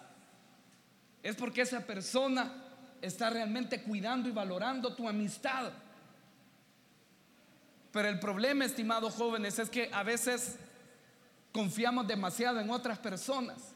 [1.20, 2.62] es porque esa persona
[3.02, 5.72] está realmente cuidando y valorando tu amistad.
[7.90, 10.56] Pero el problema, estimados jóvenes, es que a veces
[11.50, 13.75] confiamos demasiado en otras personas.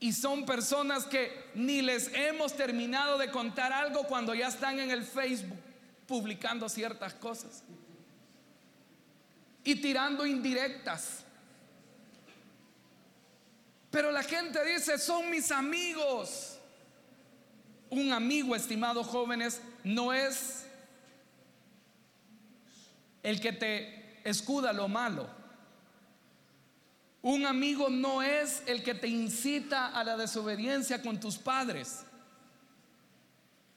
[0.00, 4.90] Y son personas que ni les hemos terminado de contar algo cuando ya están en
[4.90, 5.58] el Facebook
[6.06, 7.62] publicando ciertas cosas.
[9.64, 11.24] Y tirando indirectas.
[13.90, 16.58] Pero la gente dice, son mis amigos.
[17.90, 20.66] Un amigo, estimados jóvenes, no es
[23.22, 25.37] el que te escuda lo malo.
[27.22, 32.04] Un amigo no es el que te incita a la desobediencia con tus padres.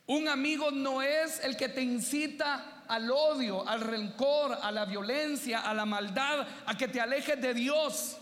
[0.05, 5.61] Un amigo no es el que te incita al odio, al rencor, a la violencia,
[5.61, 8.17] a la maldad, a que te alejes de Dios.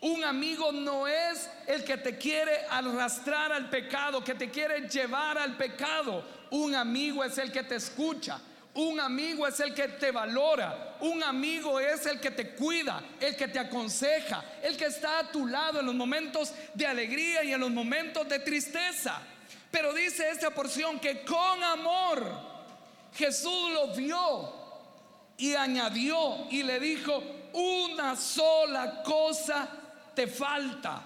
[0.00, 5.38] Un amigo no es el que te quiere arrastrar al pecado, que te quiere llevar
[5.38, 6.24] al pecado.
[6.50, 8.40] Un amigo es el que te escucha,
[8.76, 10.96] un amigo es el que te valora.
[11.00, 15.30] Un amigo es el que te cuida, el que te aconseja, el que está a
[15.30, 19.20] tu lado en los momentos de alegría y en los momentos de tristeza.
[19.70, 22.24] Pero dice esta porción que con amor
[23.14, 24.52] Jesús lo vio
[25.38, 27.22] y añadió y le dijo,
[27.54, 29.68] una sola cosa
[30.14, 31.02] te falta.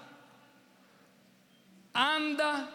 [1.93, 2.69] Anda,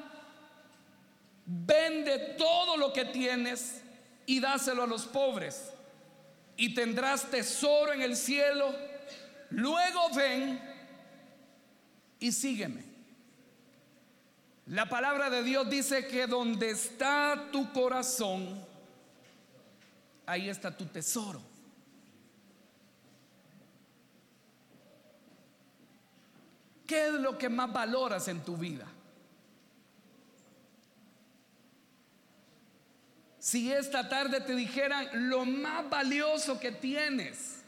[1.45, 3.83] vende todo lo que tienes
[4.27, 5.71] y dáselo a los pobres
[6.57, 8.75] y tendrás tesoro en el cielo.
[9.51, 10.61] Luego ven
[12.19, 12.85] y sígueme.
[14.67, 18.65] La palabra de Dios dice que donde está tu corazón,
[20.27, 21.41] ahí está tu tesoro.
[26.85, 28.87] ¿Qué es lo que más valoras en tu vida?
[33.47, 37.61] Si esta tarde te dijeran lo más valioso que tienes,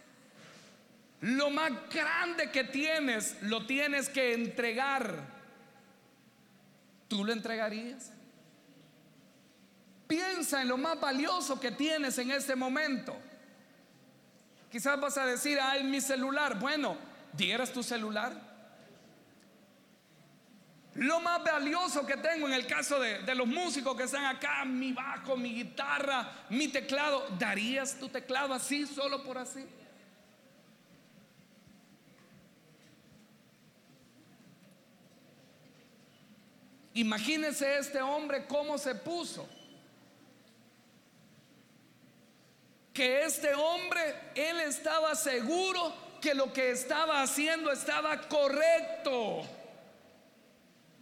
[1.21, 5.21] lo más grande que tienes, lo tienes que entregar,
[7.07, 8.11] ¿tú lo entregarías?
[10.09, 13.17] Piensa en lo más valioso que tienes en este momento.
[14.73, 16.59] Quizás vas a decir, ay, mi celular.
[16.59, 16.97] Bueno,
[17.35, 18.48] ¿dieras tu celular?
[20.99, 24.93] Lo más valioso que tengo en el caso de, los músicos que están acá, mi
[24.93, 29.65] bajo, mi guitarra, mi teclado, ¿darías tu teclado así, solo por así?
[36.95, 39.49] Imagínese este hombre cómo se puso.
[42.93, 49.47] que este hombre, él estaba seguro que lo que estaba haciendo estaba correcto.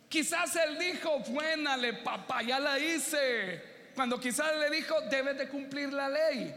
[0.08, 3.62] Quizás él dijo, buenale papá, ya la hice.
[3.94, 6.54] Cuando quizás le dijo, debes de cumplir la ley.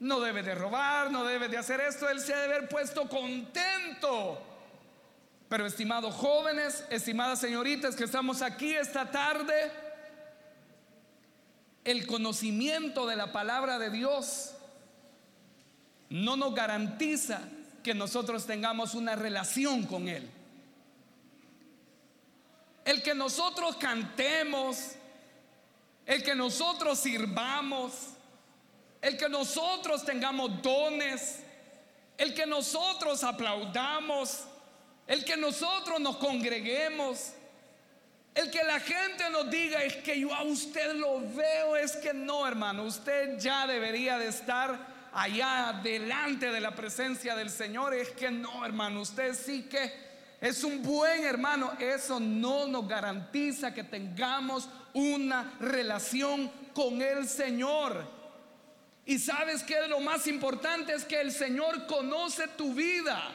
[0.00, 2.08] No debe de robar, no debe de hacer esto.
[2.08, 4.42] Él se debe haber puesto contento.
[5.48, 9.70] Pero estimados jóvenes, estimadas señoritas que estamos aquí esta tarde,
[11.84, 14.54] el conocimiento de la palabra de Dios
[16.10, 17.40] no nos garantiza
[17.82, 20.28] que nosotros tengamos una relación con Él.
[22.88, 24.92] El que nosotros cantemos,
[26.06, 27.92] el que nosotros sirvamos,
[29.02, 31.40] el que nosotros tengamos dones,
[32.16, 34.44] el que nosotros aplaudamos,
[35.06, 37.32] el que nosotros nos congreguemos,
[38.34, 42.14] el que la gente nos diga es que yo a usted lo veo, es que
[42.14, 44.78] no, hermano, usted ya debería de estar
[45.12, 50.07] allá delante de la presencia del Señor, es que no, hermano, usted sí que
[50.40, 58.06] es un buen hermano, eso no nos garantiza que tengamos una relación con el Señor.
[59.04, 63.32] Y sabes que lo más importante es que el Señor conoce tu vida.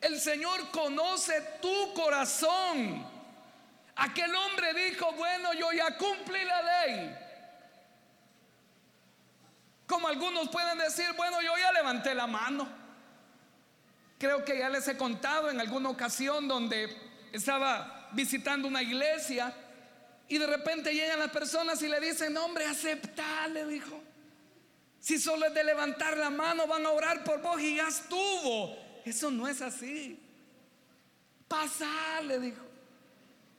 [0.00, 3.06] El Señor conoce tu corazón.
[3.96, 7.16] Aquel hombre dijo, bueno, yo ya cumplí la ley.
[9.86, 12.83] Como algunos pueden decir, bueno, yo ya levanté la mano.
[14.18, 16.88] Creo que ya les he contado en alguna ocasión donde
[17.32, 19.52] estaba visitando una iglesia
[20.28, 24.00] y de repente llegan las personas y le dicen, hombre, acepta, le dijo.
[25.00, 28.78] Si solo es de levantar la mano, van a orar por vos y ya estuvo.
[29.04, 30.18] Eso no es así.
[31.46, 32.64] Pasa, le dijo.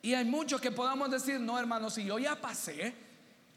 [0.02, 2.94] Y hay muchos que podamos decir, no hermano, si yo ya pasé,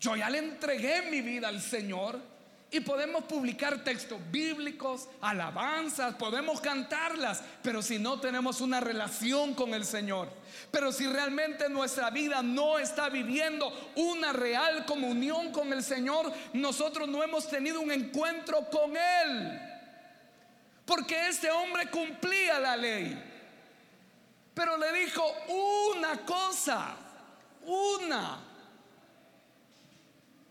[0.01, 2.21] yo ya le entregué mi vida al Señor.
[2.71, 9.73] Y podemos publicar textos bíblicos, alabanzas, podemos cantarlas, pero si no tenemos una relación con
[9.73, 10.29] el Señor,
[10.71, 17.09] pero si realmente nuestra vida no está viviendo una real comunión con el Señor, nosotros
[17.09, 19.61] no hemos tenido un encuentro con Él.
[20.85, 23.25] Porque este hombre cumplía la ley.
[24.53, 25.23] Pero le dijo
[25.91, 26.97] una cosa,
[27.63, 28.48] una.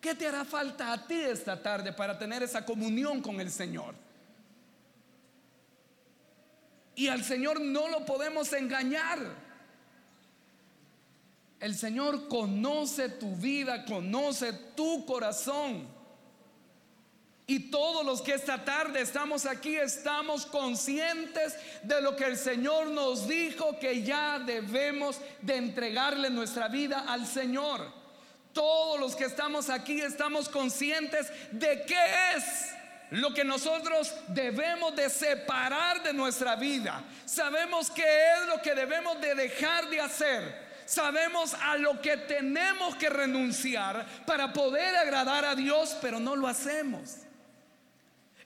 [0.02, 3.96] ¿Qué te hará falta a ti esta tarde para tener esa comunión con el Señor?
[6.96, 9.20] Y al Señor no lo podemos engañar.
[11.60, 15.88] El Señor conoce tu vida, conoce tu corazón.
[17.50, 22.88] Y todos los que esta tarde estamos aquí estamos conscientes de lo que el Señor
[22.88, 28.07] nos dijo que ya debemos de entregarle nuestra vida al Señor.
[28.58, 32.44] Todos los que estamos aquí estamos conscientes de qué es
[33.12, 37.04] lo que nosotros debemos de separar de nuestra vida.
[37.24, 40.68] Sabemos qué es lo que debemos de dejar de hacer.
[40.88, 46.48] Sabemos a lo que tenemos que renunciar para poder agradar a Dios, pero no lo
[46.48, 47.18] hacemos.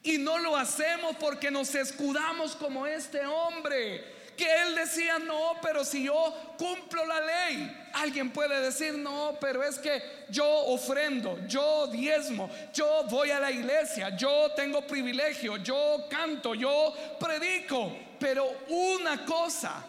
[0.02, 5.84] Y no lo hacemos porque nos escudamos como este hombre que él decía, no, pero
[5.84, 11.86] si yo cumplo la ley, alguien puede decir, no, pero es que yo ofrendo, yo
[11.88, 19.24] diezmo, yo voy a la iglesia, yo tengo privilegio, yo canto, yo predico, pero una
[19.24, 19.84] cosa,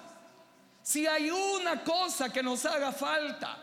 [0.81, 3.57] si hay una cosa que nos haga falta,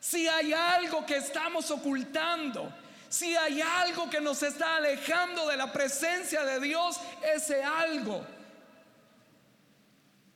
[0.00, 2.72] si hay algo que estamos ocultando,
[3.08, 7.00] si hay algo que nos está alejando de la presencia de Dios,
[7.34, 8.24] ese algo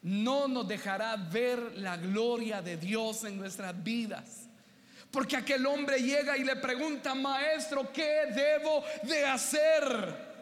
[0.02, 4.48] no nos dejará ver la gloria de Dios en nuestras vidas.
[5.10, 10.32] Porque aquel hombre llega y le pregunta, maestro, ¿qué debo de hacer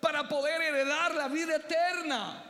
[0.00, 2.44] para poder heredar la vida eterna?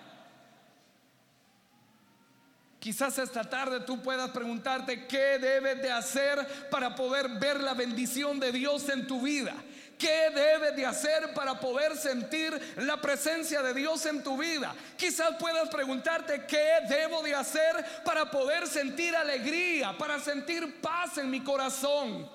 [2.79, 8.41] Quizás esta tarde tú puedas preguntarte qué debes de hacer para poder ver la bendición
[8.41, 9.55] de Dios en tu vida.
[10.01, 14.75] ¿Qué debes de hacer para poder sentir la presencia de Dios en tu vida?
[14.97, 21.31] Quizás puedas preguntarte qué debo de hacer para poder sentir alegría, para sentir paz en
[21.31, 22.27] mi corazón.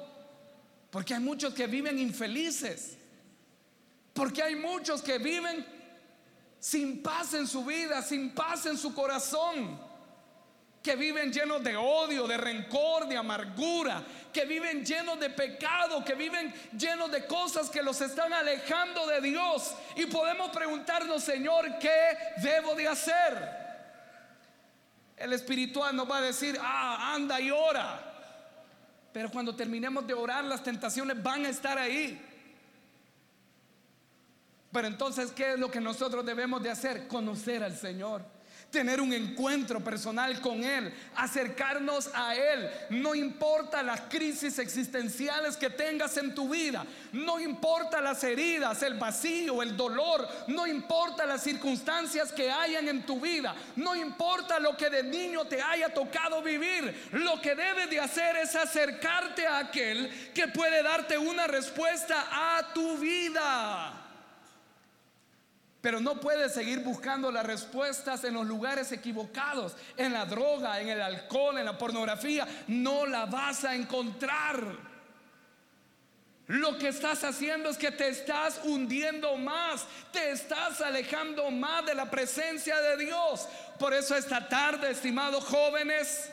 [0.91, 2.99] Porque hay muchos que viven infelices.
[4.13, 5.65] Porque hay muchos que viven
[6.59, 9.94] sin paz en su vida, sin paz en su corazón
[10.85, 16.13] que viven llenos de odio, de rencor, de amargura, que viven llenos de pecado, que
[16.13, 19.73] viven llenos de cosas que los están alejando de Dios.
[19.95, 23.65] Y podemos preguntarnos, Señor, ¿qué debo de hacer?
[25.17, 27.99] El espiritual nos va a decir, ah, anda y ora.
[29.11, 32.21] Pero cuando terminemos de orar, las tentaciones van a estar ahí.
[34.71, 37.07] Pero entonces, ¿qué es lo que nosotros debemos de hacer?
[37.07, 38.34] Conocer al Señor
[38.75, 42.69] tener un encuentro personal con Él, acercarnos a Él.
[42.89, 48.95] No importa las crisis existenciales que tengas en tu vida, no importa las heridas, el
[48.95, 54.75] vacío, el dolor, no importa las circunstancias que hayan en tu vida, no importa lo
[54.75, 59.59] que de niño te haya tocado vivir, lo que debes de hacer es acercarte a
[59.59, 64.04] aquel que puede darte una respuesta a tu vida.
[65.85, 70.89] Pero no puedes seguir buscando las respuestas en los lugares equivocados, en la droga, en
[70.89, 72.47] el alcohol, en la pornografía.
[72.67, 74.65] No la vas a encontrar.
[76.47, 81.93] Lo que estás haciendo es que te estás hundiendo más, te estás alejando más de
[81.93, 83.47] la presencia de Dios.
[83.77, 86.31] Por eso esta tarde, estimados jóvenes,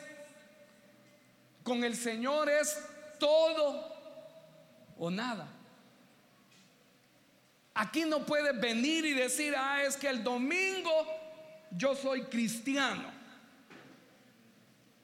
[1.61, 2.75] con el Señor es
[3.19, 3.95] todo
[4.97, 5.45] o nada.
[7.75, 10.91] Aquí no puedes venir y decir, ah, es que el domingo
[11.71, 13.11] yo soy cristiano.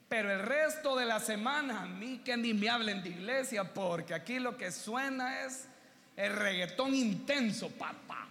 [0.07, 4.13] Pero el resto de la semana a mí que ni me hablen de iglesia porque
[4.13, 5.67] aquí lo que suena es
[6.15, 8.27] el reggaetón intenso, papá.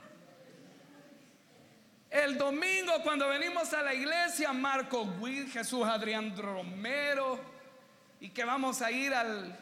[2.11, 7.39] El domingo cuando venimos a la iglesia, Marco Witt, Jesús Adrián Romero,
[8.21, 9.57] y que vamos a ir al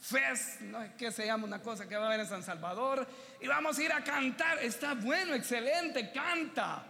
[0.00, 3.06] Fest, no es que se llama una cosa que va a haber en San Salvador,
[3.44, 4.58] y vamos a ir a cantar.
[4.64, 6.82] Está bueno, excelente, canta.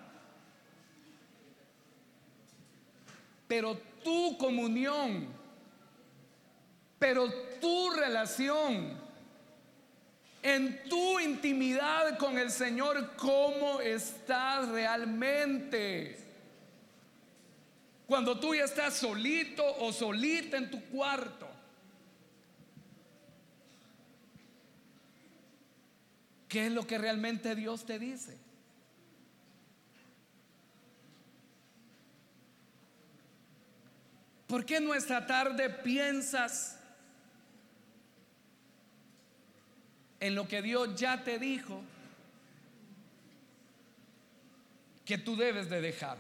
[3.49, 5.27] Pero tu comunión,
[6.97, 7.29] pero
[7.61, 8.97] tu relación,
[10.45, 16.21] en tu intimidad con el Señor, ¿cómo estás realmente?
[18.07, 21.54] Cuando tú ya estás solito o solita en tu cuarto
[26.55, 28.39] ¿Qué es lo que realmente Dios te dice?
[34.47, 36.79] ¿Por qué no esta tarde piensas
[40.21, 41.83] en lo que Dios ya te dijo
[45.05, 46.19] que tú debes de dejar?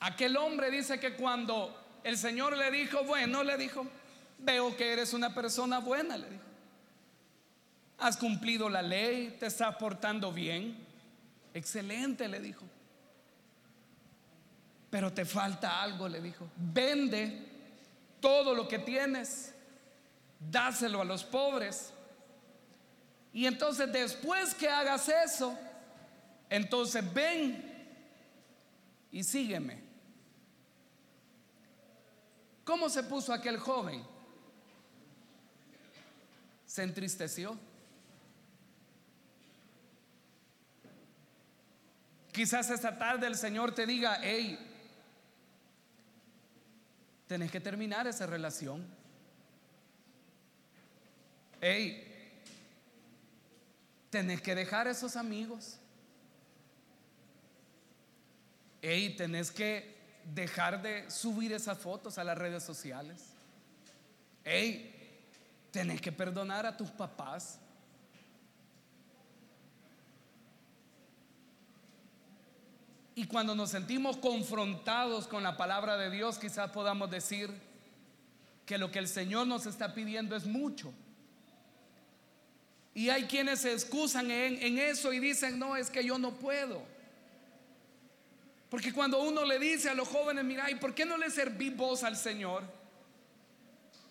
[0.00, 3.86] Aquel hombre dice que cuando el Señor le dijo, bueno, le dijo,
[4.38, 6.44] veo que eres una persona buena, le dijo.
[7.98, 10.76] Has cumplido la ley, te estás portando bien.
[11.54, 12.66] Excelente, le dijo.
[14.90, 16.46] Pero te falta algo, le dijo.
[16.56, 17.48] Vende
[18.20, 19.54] todo lo que tienes,
[20.38, 21.90] dáselo a los pobres.
[23.32, 25.58] Y entonces después que hagas eso,
[26.50, 27.88] entonces ven
[29.10, 29.83] y sígueme.
[32.64, 34.02] ¿Cómo se puso aquel joven?
[36.66, 37.58] Se entristeció.
[42.32, 44.58] Quizás esta tarde el Señor te diga, hey,
[47.28, 48.84] tenés que terminar esa relación.
[51.60, 52.42] Hey,
[54.10, 55.78] tenés que dejar esos amigos.
[58.82, 59.93] Hey, tenés que
[60.32, 63.22] dejar de subir esas fotos a las redes sociales.
[64.44, 64.94] Hey,
[65.70, 67.58] tenés que perdonar a tus papás.
[73.14, 77.50] Y cuando nos sentimos confrontados con la palabra de Dios, quizás podamos decir
[78.66, 80.92] que lo que el Señor nos está pidiendo es mucho.
[82.92, 86.32] Y hay quienes se excusan en, en eso y dicen, no, es que yo no
[86.32, 86.93] puedo.
[88.74, 91.76] Porque cuando uno le dice a los jóvenes, mira, ¿y por qué no le servís
[91.76, 92.64] vos al Señor?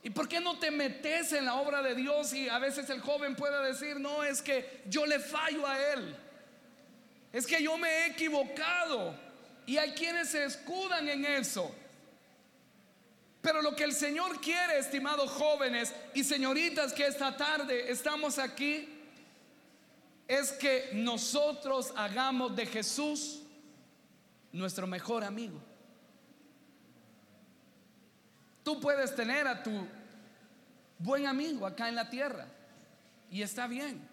[0.01, 2.31] ¿Y por qué no te metes en la obra de Dios?
[2.31, 6.15] Y a veces el joven puede decir, no, es que yo le fallo a Él.
[7.33, 9.13] Es que yo me he equivocado.
[9.65, 11.69] Y hay quienes se escudan en eso.
[13.41, 18.87] Pero lo que el Señor quiere, estimados jóvenes y señoritas que esta tarde estamos aquí,
[20.25, 23.42] es que nosotros hagamos de Jesús
[24.53, 25.59] nuestro mejor amigo.
[28.63, 29.85] Tú puedes tener a tu
[30.99, 32.47] buen amigo acá en la tierra
[33.29, 34.07] y está bien.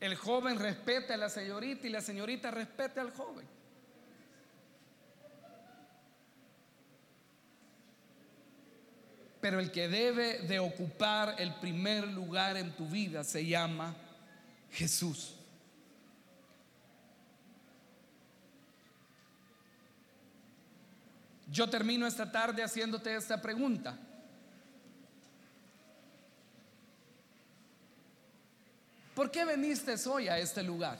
[0.00, 3.46] El joven respete a la señorita y la señorita respete al joven.
[9.40, 13.94] Pero el que debe de ocupar el primer lugar en tu vida se llama
[14.70, 15.37] Jesús.
[21.50, 23.98] Yo termino esta tarde haciéndote esta pregunta.
[29.14, 30.98] ¿Por qué viniste hoy a este lugar?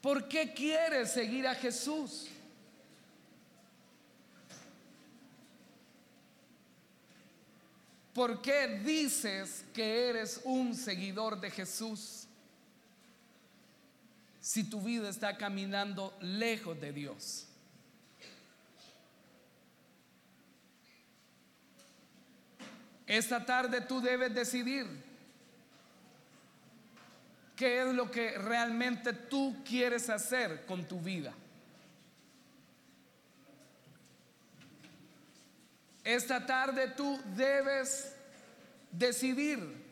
[0.00, 2.28] ¿Por qué quieres seguir a Jesús?
[8.14, 12.27] ¿Por qué dices que eres un seguidor de Jesús?
[14.48, 17.46] Si tu vida está caminando lejos de Dios?
[23.06, 24.86] Esta tarde tú debes decidir
[27.54, 31.34] qué es lo que realmente tú quieres hacer con tu vida.
[36.02, 38.14] Esta tarde tú debes
[38.92, 39.87] decidir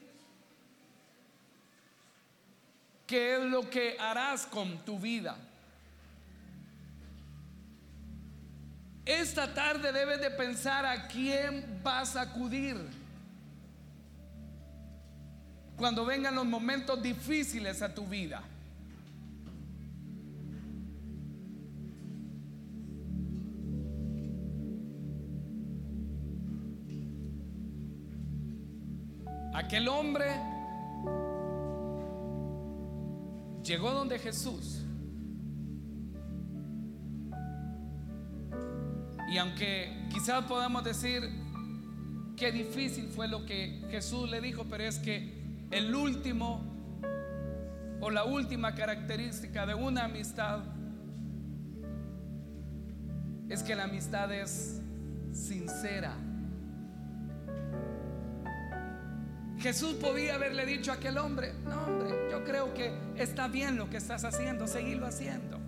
[3.06, 5.36] qué es lo que harás con tu vida.
[9.04, 12.76] Esta tarde debes de pensar a quién vas a acudir
[15.76, 18.42] cuando vengan los momentos difíciles a tu vida.
[29.54, 30.55] Aquel hombre
[33.66, 34.82] llegó donde Jesús.
[39.28, 41.22] Y aunque quizás podamos decir
[42.36, 45.34] que difícil fue lo que Jesús le dijo, pero es que
[45.70, 46.62] el último
[48.00, 50.60] o la última característica de una amistad
[53.48, 54.80] es que la amistad es
[55.32, 56.14] sincera.
[59.58, 63.88] Jesús podía haberle dicho a aquel hombre, no hombre, yo creo que está bien lo
[63.88, 65.58] que estás haciendo, seguirlo haciendo.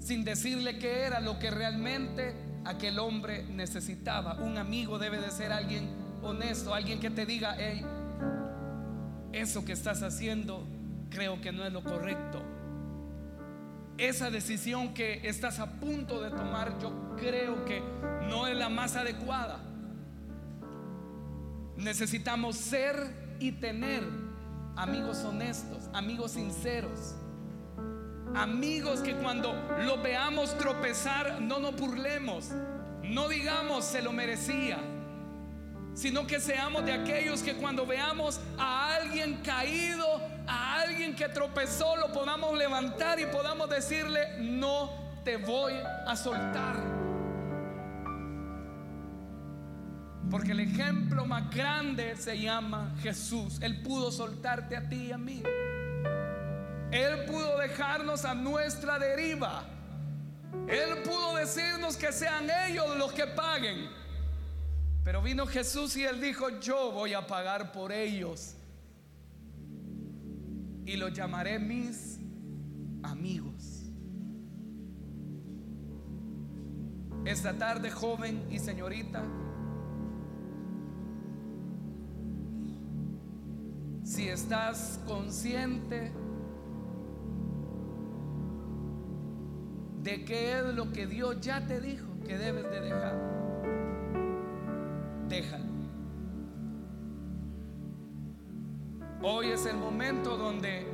[0.00, 2.34] Sin decirle que era lo que realmente
[2.64, 4.34] aquel hombre necesitaba.
[4.34, 5.90] Un amigo debe de ser alguien
[6.22, 7.84] honesto, alguien que te diga, hey,
[9.32, 10.66] eso que estás haciendo
[11.10, 12.42] creo que no es lo correcto.
[13.98, 17.82] Esa decisión que estás a punto de tomar yo creo que
[18.28, 19.67] no es la más adecuada.
[21.78, 24.02] Necesitamos ser y tener
[24.74, 27.14] amigos honestos, amigos sinceros.
[28.34, 29.54] Amigos que cuando
[29.84, 32.50] lo veamos tropezar no nos burlemos,
[33.04, 34.78] no digamos se lo merecía,
[35.94, 41.94] sino que seamos de aquellos que cuando veamos a alguien caído, a alguien que tropezó,
[41.96, 44.90] lo podamos levantar y podamos decirle, no
[45.24, 45.74] te voy
[46.06, 47.07] a soltar.
[50.30, 53.58] Porque el ejemplo más grande se llama Jesús.
[53.62, 55.42] Él pudo soltarte a ti y a mí.
[56.90, 59.64] Él pudo dejarnos a nuestra deriva.
[60.68, 63.88] Él pudo decirnos que sean ellos los que paguen.
[65.02, 68.54] Pero vino Jesús y él dijo, yo voy a pagar por ellos.
[70.84, 72.18] Y los llamaré mis
[73.02, 73.84] amigos.
[77.24, 79.22] Esta tarde, joven y señorita,
[84.08, 86.10] si estás consciente
[90.02, 93.14] de qué es lo que Dios ya te dijo que debes de dejar,
[95.28, 95.64] déjalo.
[99.22, 100.86] Hoy es el momento donde,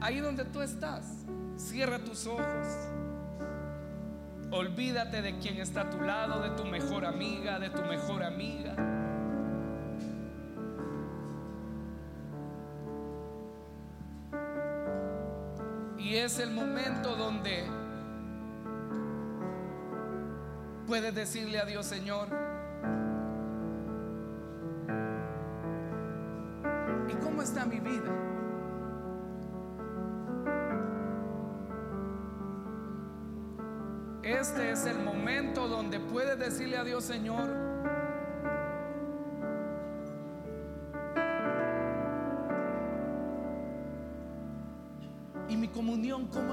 [0.00, 2.66] ahí donde tú estás, cierra tus ojos.
[4.50, 8.74] Olvídate de quien está a tu lado, de tu mejor amiga, de tu mejor amiga.
[16.06, 17.64] Y es el momento donde
[20.86, 22.28] puedes decirle a Dios, Señor,
[27.08, 28.12] ¿y cómo está mi vida?
[34.22, 37.65] Este es el momento donde puedes decirle a Dios, Señor,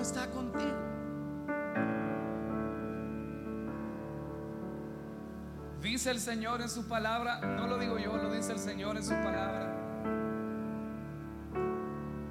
[0.04, 0.70] está contigo?
[5.82, 9.04] Dice el Señor en su palabra, no lo digo yo, lo dice el Señor en
[9.04, 9.74] su palabra,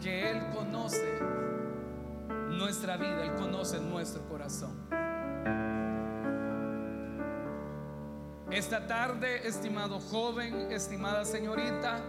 [0.02, 1.18] que Él conoce
[2.50, 4.76] nuestra vida, Él conoce nuestro corazón.
[8.50, 12.00] Esta tarde, estimado joven, estimada señorita,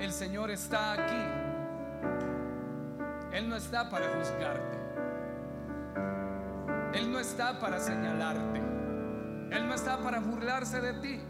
[0.00, 1.39] el Señor está aquí
[3.40, 4.78] él no está para juzgarte.
[6.92, 8.58] Él está para señalarte.
[9.50, 11.20] Él no está para burlarse de ti.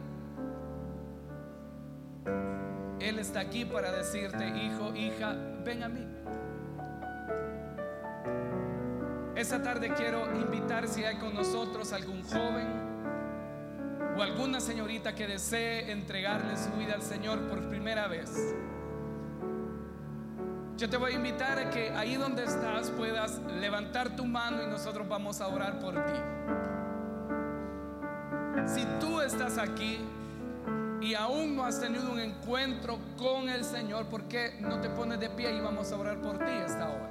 [2.98, 5.34] Él está aquí para decirte, hijo, hija,
[5.64, 6.06] ven a mí.
[9.36, 12.66] Esta tarde quiero invitar si hay con nosotros algún joven
[14.16, 18.54] o alguna señorita que desee entregarle su vida al Señor por primera vez.
[20.80, 24.66] Yo te voy a invitar a que ahí donde estás puedas levantar tu mano y
[24.66, 26.18] nosotros vamos a orar por ti.
[28.64, 29.98] Si tú estás aquí
[31.02, 35.20] y aún no has tenido un encuentro con el Señor, ¿por qué no te pones
[35.20, 37.10] de pie y vamos a orar por ti esta hora?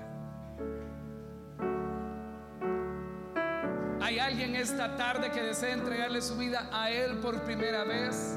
[4.02, 8.36] ¿Hay alguien esta tarde que desee entregarle su vida a Él por primera vez?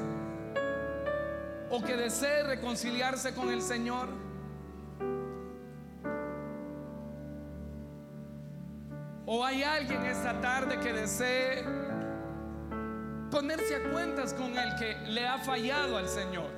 [1.71, 4.09] ¿O que desee reconciliarse con el Señor?
[9.35, 11.65] ¿O hay alguien esta tarde que desee
[13.31, 16.51] ponerse a cuentas con el que le ha fallado al Señor?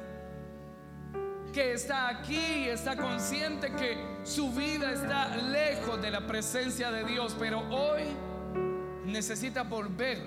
[1.53, 7.05] Que está aquí y está consciente que su vida está lejos de la presencia de
[7.05, 8.03] Dios, pero hoy
[9.05, 10.21] necesita volver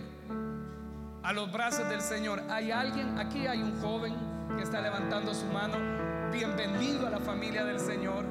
[1.22, 2.40] a los brazos del Señor.
[2.49, 3.18] ¿Hay alguien?
[3.18, 4.14] Aquí hay un joven
[4.57, 5.76] que está levantando su mano.
[6.32, 8.24] Bienvenido a la familia del Señor.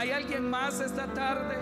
[0.00, 1.58] ¿Hay alguien más esta tarde?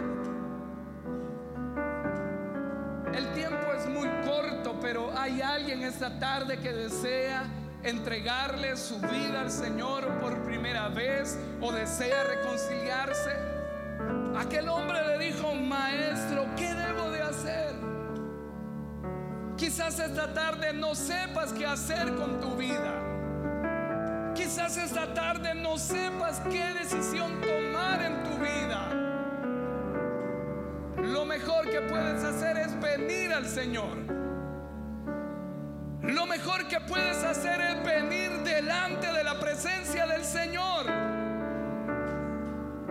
[3.12, 7.42] El tiempo es muy corto, pero hay alguien esta tarde que desea
[7.82, 13.32] entregarle su vida al Señor por primera vez o desea reconciliarse.
[14.38, 17.74] Aquel hombre le dijo, maestro, ¿qué debo de hacer?
[19.56, 22.94] Quizás esta tarde no sepas qué hacer con tu vida.
[24.36, 28.17] Quizás esta tarde no sepas qué decisión tomar en
[31.70, 33.96] que puedes hacer es venir al Señor.
[36.02, 40.86] Lo mejor que puedes hacer es venir delante de la presencia del Señor.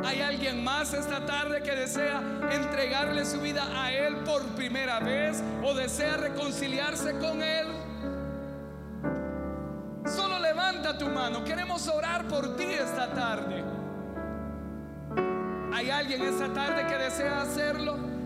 [0.05, 2.21] ¿Hay alguien más esta tarde que desea
[2.51, 7.67] entregarle su vida a Él por primera vez o desea reconciliarse con Él?
[10.05, 11.43] Solo levanta tu mano.
[11.43, 13.63] Queremos orar por ti esta tarde.
[15.73, 18.16] ¿Hay alguien esta tarde que desea hacerlo?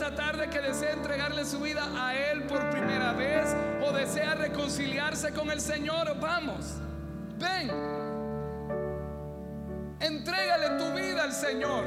[0.00, 5.30] Esta tarde que desea entregarle su vida a Él por primera vez o desea reconciliarse
[5.34, 6.18] con el Señor?
[6.18, 6.76] Vamos,
[7.38, 7.70] ven.
[10.00, 11.84] Entrégale tu vida al Señor.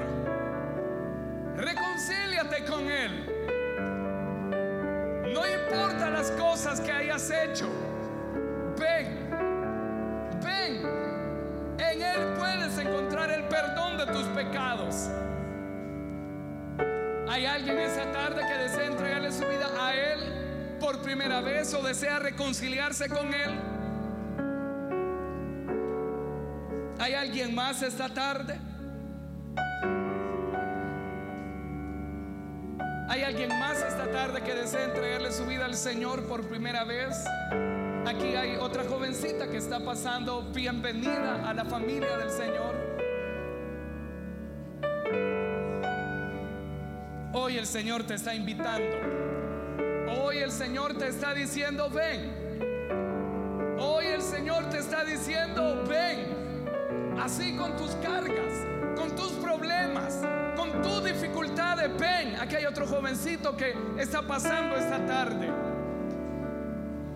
[1.55, 3.25] Reconcíliate con Él.
[5.33, 7.67] No importa las cosas que hayas hecho.
[8.77, 9.27] Ven.
[10.43, 10.85] Ven.
[11.79, 15.09] En Él puedes encontrar el perdón de tus pecados.
[17.33, 21.81] ¿Hay alguien esa tarde que desea entregarle su vida a Él por primera vez o
[21.81, 23.59] desea reconciliarse con Él?
[26.99, 28.59] ¿Hay alguien más esta tarde?
[33.09, 37.15] ¿Hay alguien más esta tarde que desea entregarle su vida al Señor por primera vez?
[38.05, 42.82] Aquí hay otra jovencita que está pasando bienvenida a la familia del Señor.
[47.53, 48.97] Hoy el Señor te está invitando.
[50.19, 52.33] Hoy el Señor te está diciendo, ven.
[53.77, 57.15] Hoy el Señor te está diciendo, ven.
[57.21, 58.53] Así con tus cargas,
[58.95, 60.19] con tus problemas,
[60.55, 62.37] con tus dificultades, ven.
[62.41, 65.51] Aquí hay otro jovencito que está pasando esta tarde.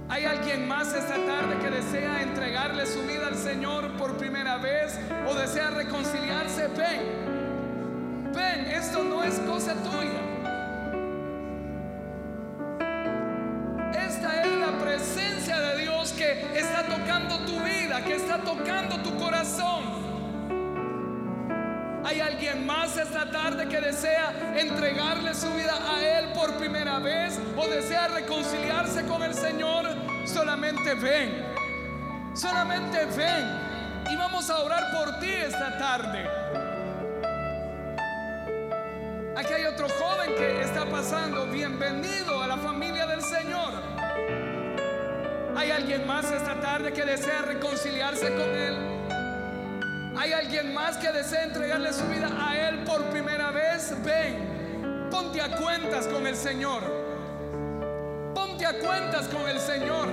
[0.07, 4.99] ¿Hay alguien más esta tarde que desea entregarle su vida al Señor por primera vez
[5.27, 6.67] o desea reconciliarse?
[6.67, 8.31] Ven.
[8.35, 10.26] Ven, esto no es cosa tuya.
[19.03, 20.07] Tu corazón.
[22.03, 27.39] ¿Hay alguien más esta tarde que desea entregarle su vida a Él por primera vez
[27.57, 29.85] o desea reconciliarse con el Señor?
[30.25, 31.43] Solamente ven,
[32.33, 33.67] solamente ven.
[34.09, 36.29] Y vamos a orar por ti esta tarde.
[39.35, 41.45] Aquí hay otro joven que está pasando.
[41.47, 42.86] Bienvenido a la familia.
[45.67, 48.73] ¿Hay alguien más esta tarde que desea reconciliarse con Él?
[50.17, 53.93] ¿Hay alguien más que desea entregarle su vida a Él por primera vez?
[54.01, 56.83] Ven, ponte a cuentas con el Señor.
[58.33, 60.07] Ponte a cuentas con el Señor.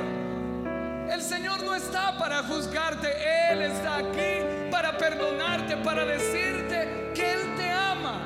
[1.09, 3.15] El Señor no está para juzgarte,
[3.53, 8.21] Él está aquí para perdonarte, para decirte que Él te ama.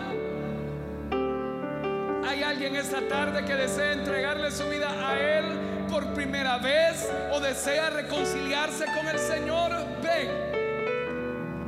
[2.26, 7.40] Hay alguien esta tarde que desea entregarle su vida a Él por primera vez o
[7.40, 9.72] desea reconciliarse con el Señor.
[10.02, 10.28] Ven,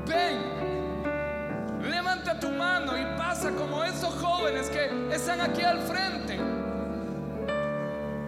[0.07, 6.39] ven, levanta tu mano y pasa como esos jóvenes que están aquí al frente.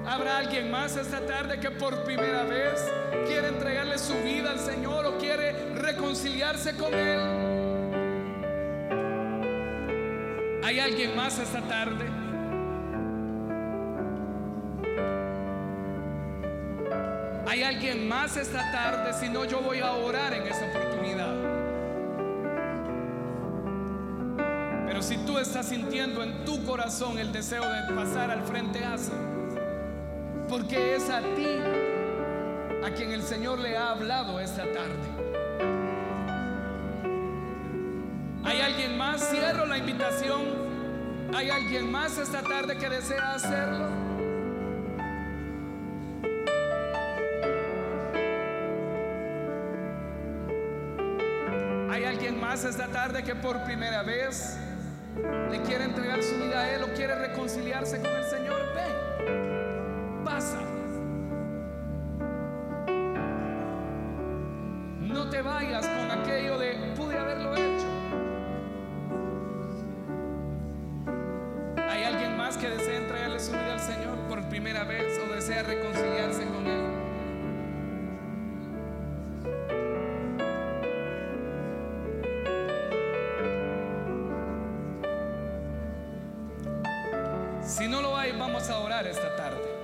[0.07, 2.85] ¿Habrá alguien más esta tarde que por primera vez
[3.27, 7.21] quiere entregarle su vida al Señor o quiere reconciliarse con Él?
[10.65, 12.22] ¿Hay alguien más esta tarde?
[17.83, 19.13] Alguien más esta tarde?
[19.13, 21.35] Si no, yo voy a orar en esa oportunidad.
[24.87, 29.17] Pero si tú estás sintiendo en tu corazón el deseo de pasar al frente, hazlo.
[30.49, 31.59] Porque es a ti
[32.85, 35.09] a quien el Señor le ha hablado esta tarde.
[38.45, 39.29] ¿Hay alguien más?
[39.29, 40.43] Cierro la invitación.
[41.35, 44.12] ¿Hay alguien más esta tarde que desea hacerlo?
[52.63, 54.57] Más esta tarde que por primera vez
[55.51, 58.61] le quiere entregar su vida a Él o quiere reconciliarse con el Señor?
[58.75, 60.59] Ven pasa.
[65.01, 67.87] No te vayas con aquello de pude haberlo hecho.
[71.89, 75.63] ¿Hay alguien más que desea entregarle su vida al Señor por primera vez o desea
[75.63, 77.02] reconciliarse con Él?
[89.07, 89.83] Esta tarde.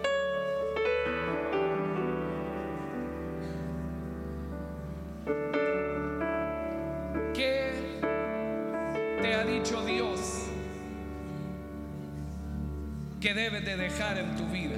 [13.21, 14.77] que debes de dejar en tu vida?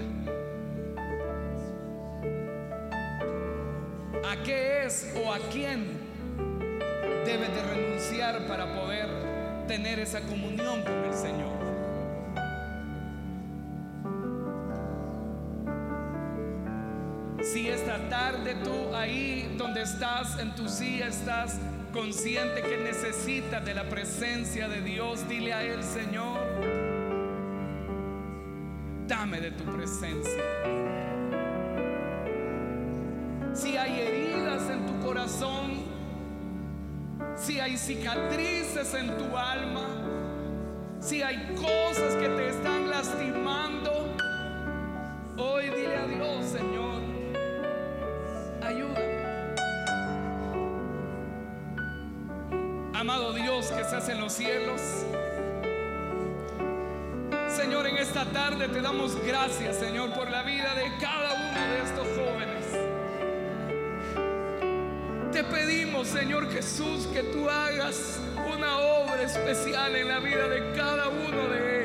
[4.29, 5.99] ¿A qué es o a quién
[7.25, 9.09] debes de renunciar para poder
[9.69, 11.50] tener esa comunión con el Señor?
[18.09, 21.59] Tarde tú ahí donde estás en tu silla estás
[21.93, 26.39] consciente que necesitas de la presencia de Dios, dile a Él, Señor,
[29.07, 30.43] dame de tu presencia.
[33.53, 35.85] Si hay heridas en tu corazón,
[37.37, 39.89] si hay cicatrices en tu alma,
[41.01, 43.80] si hay cosas que te están lastimando,
[53.01, 54.79] Amado Dios que estás en los cielos,
[57.49, 61.79] Señor, en esta tarde te damos gracias, Señor, por la vida de cada uno de
[61.83, 62.67] estos jóvenes.
[65.33, 68.21] Te pedimos, Señor Jesús, que tú hagas
[68.55, 71.80] una obra especial en la vida de cada uno de ellos.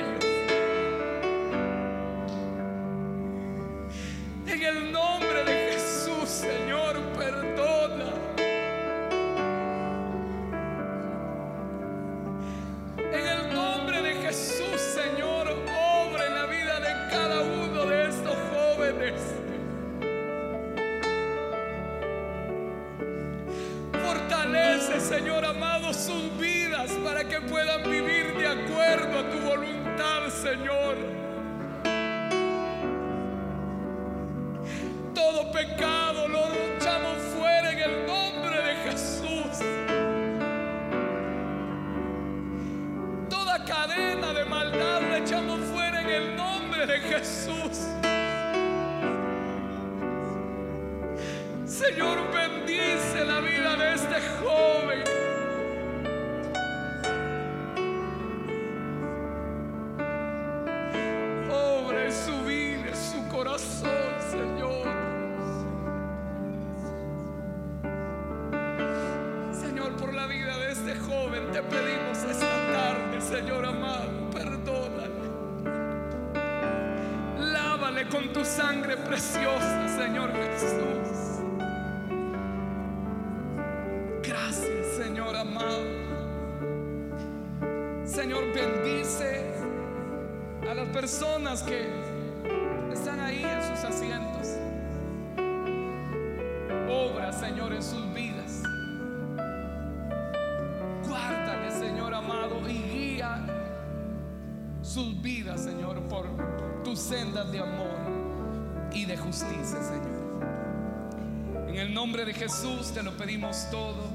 [112.96, 114.08] te lo pedimos todo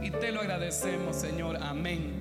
[0.00, 1.58] y te lo agradecemos, Señor.
[1.62, 2.17] Amén.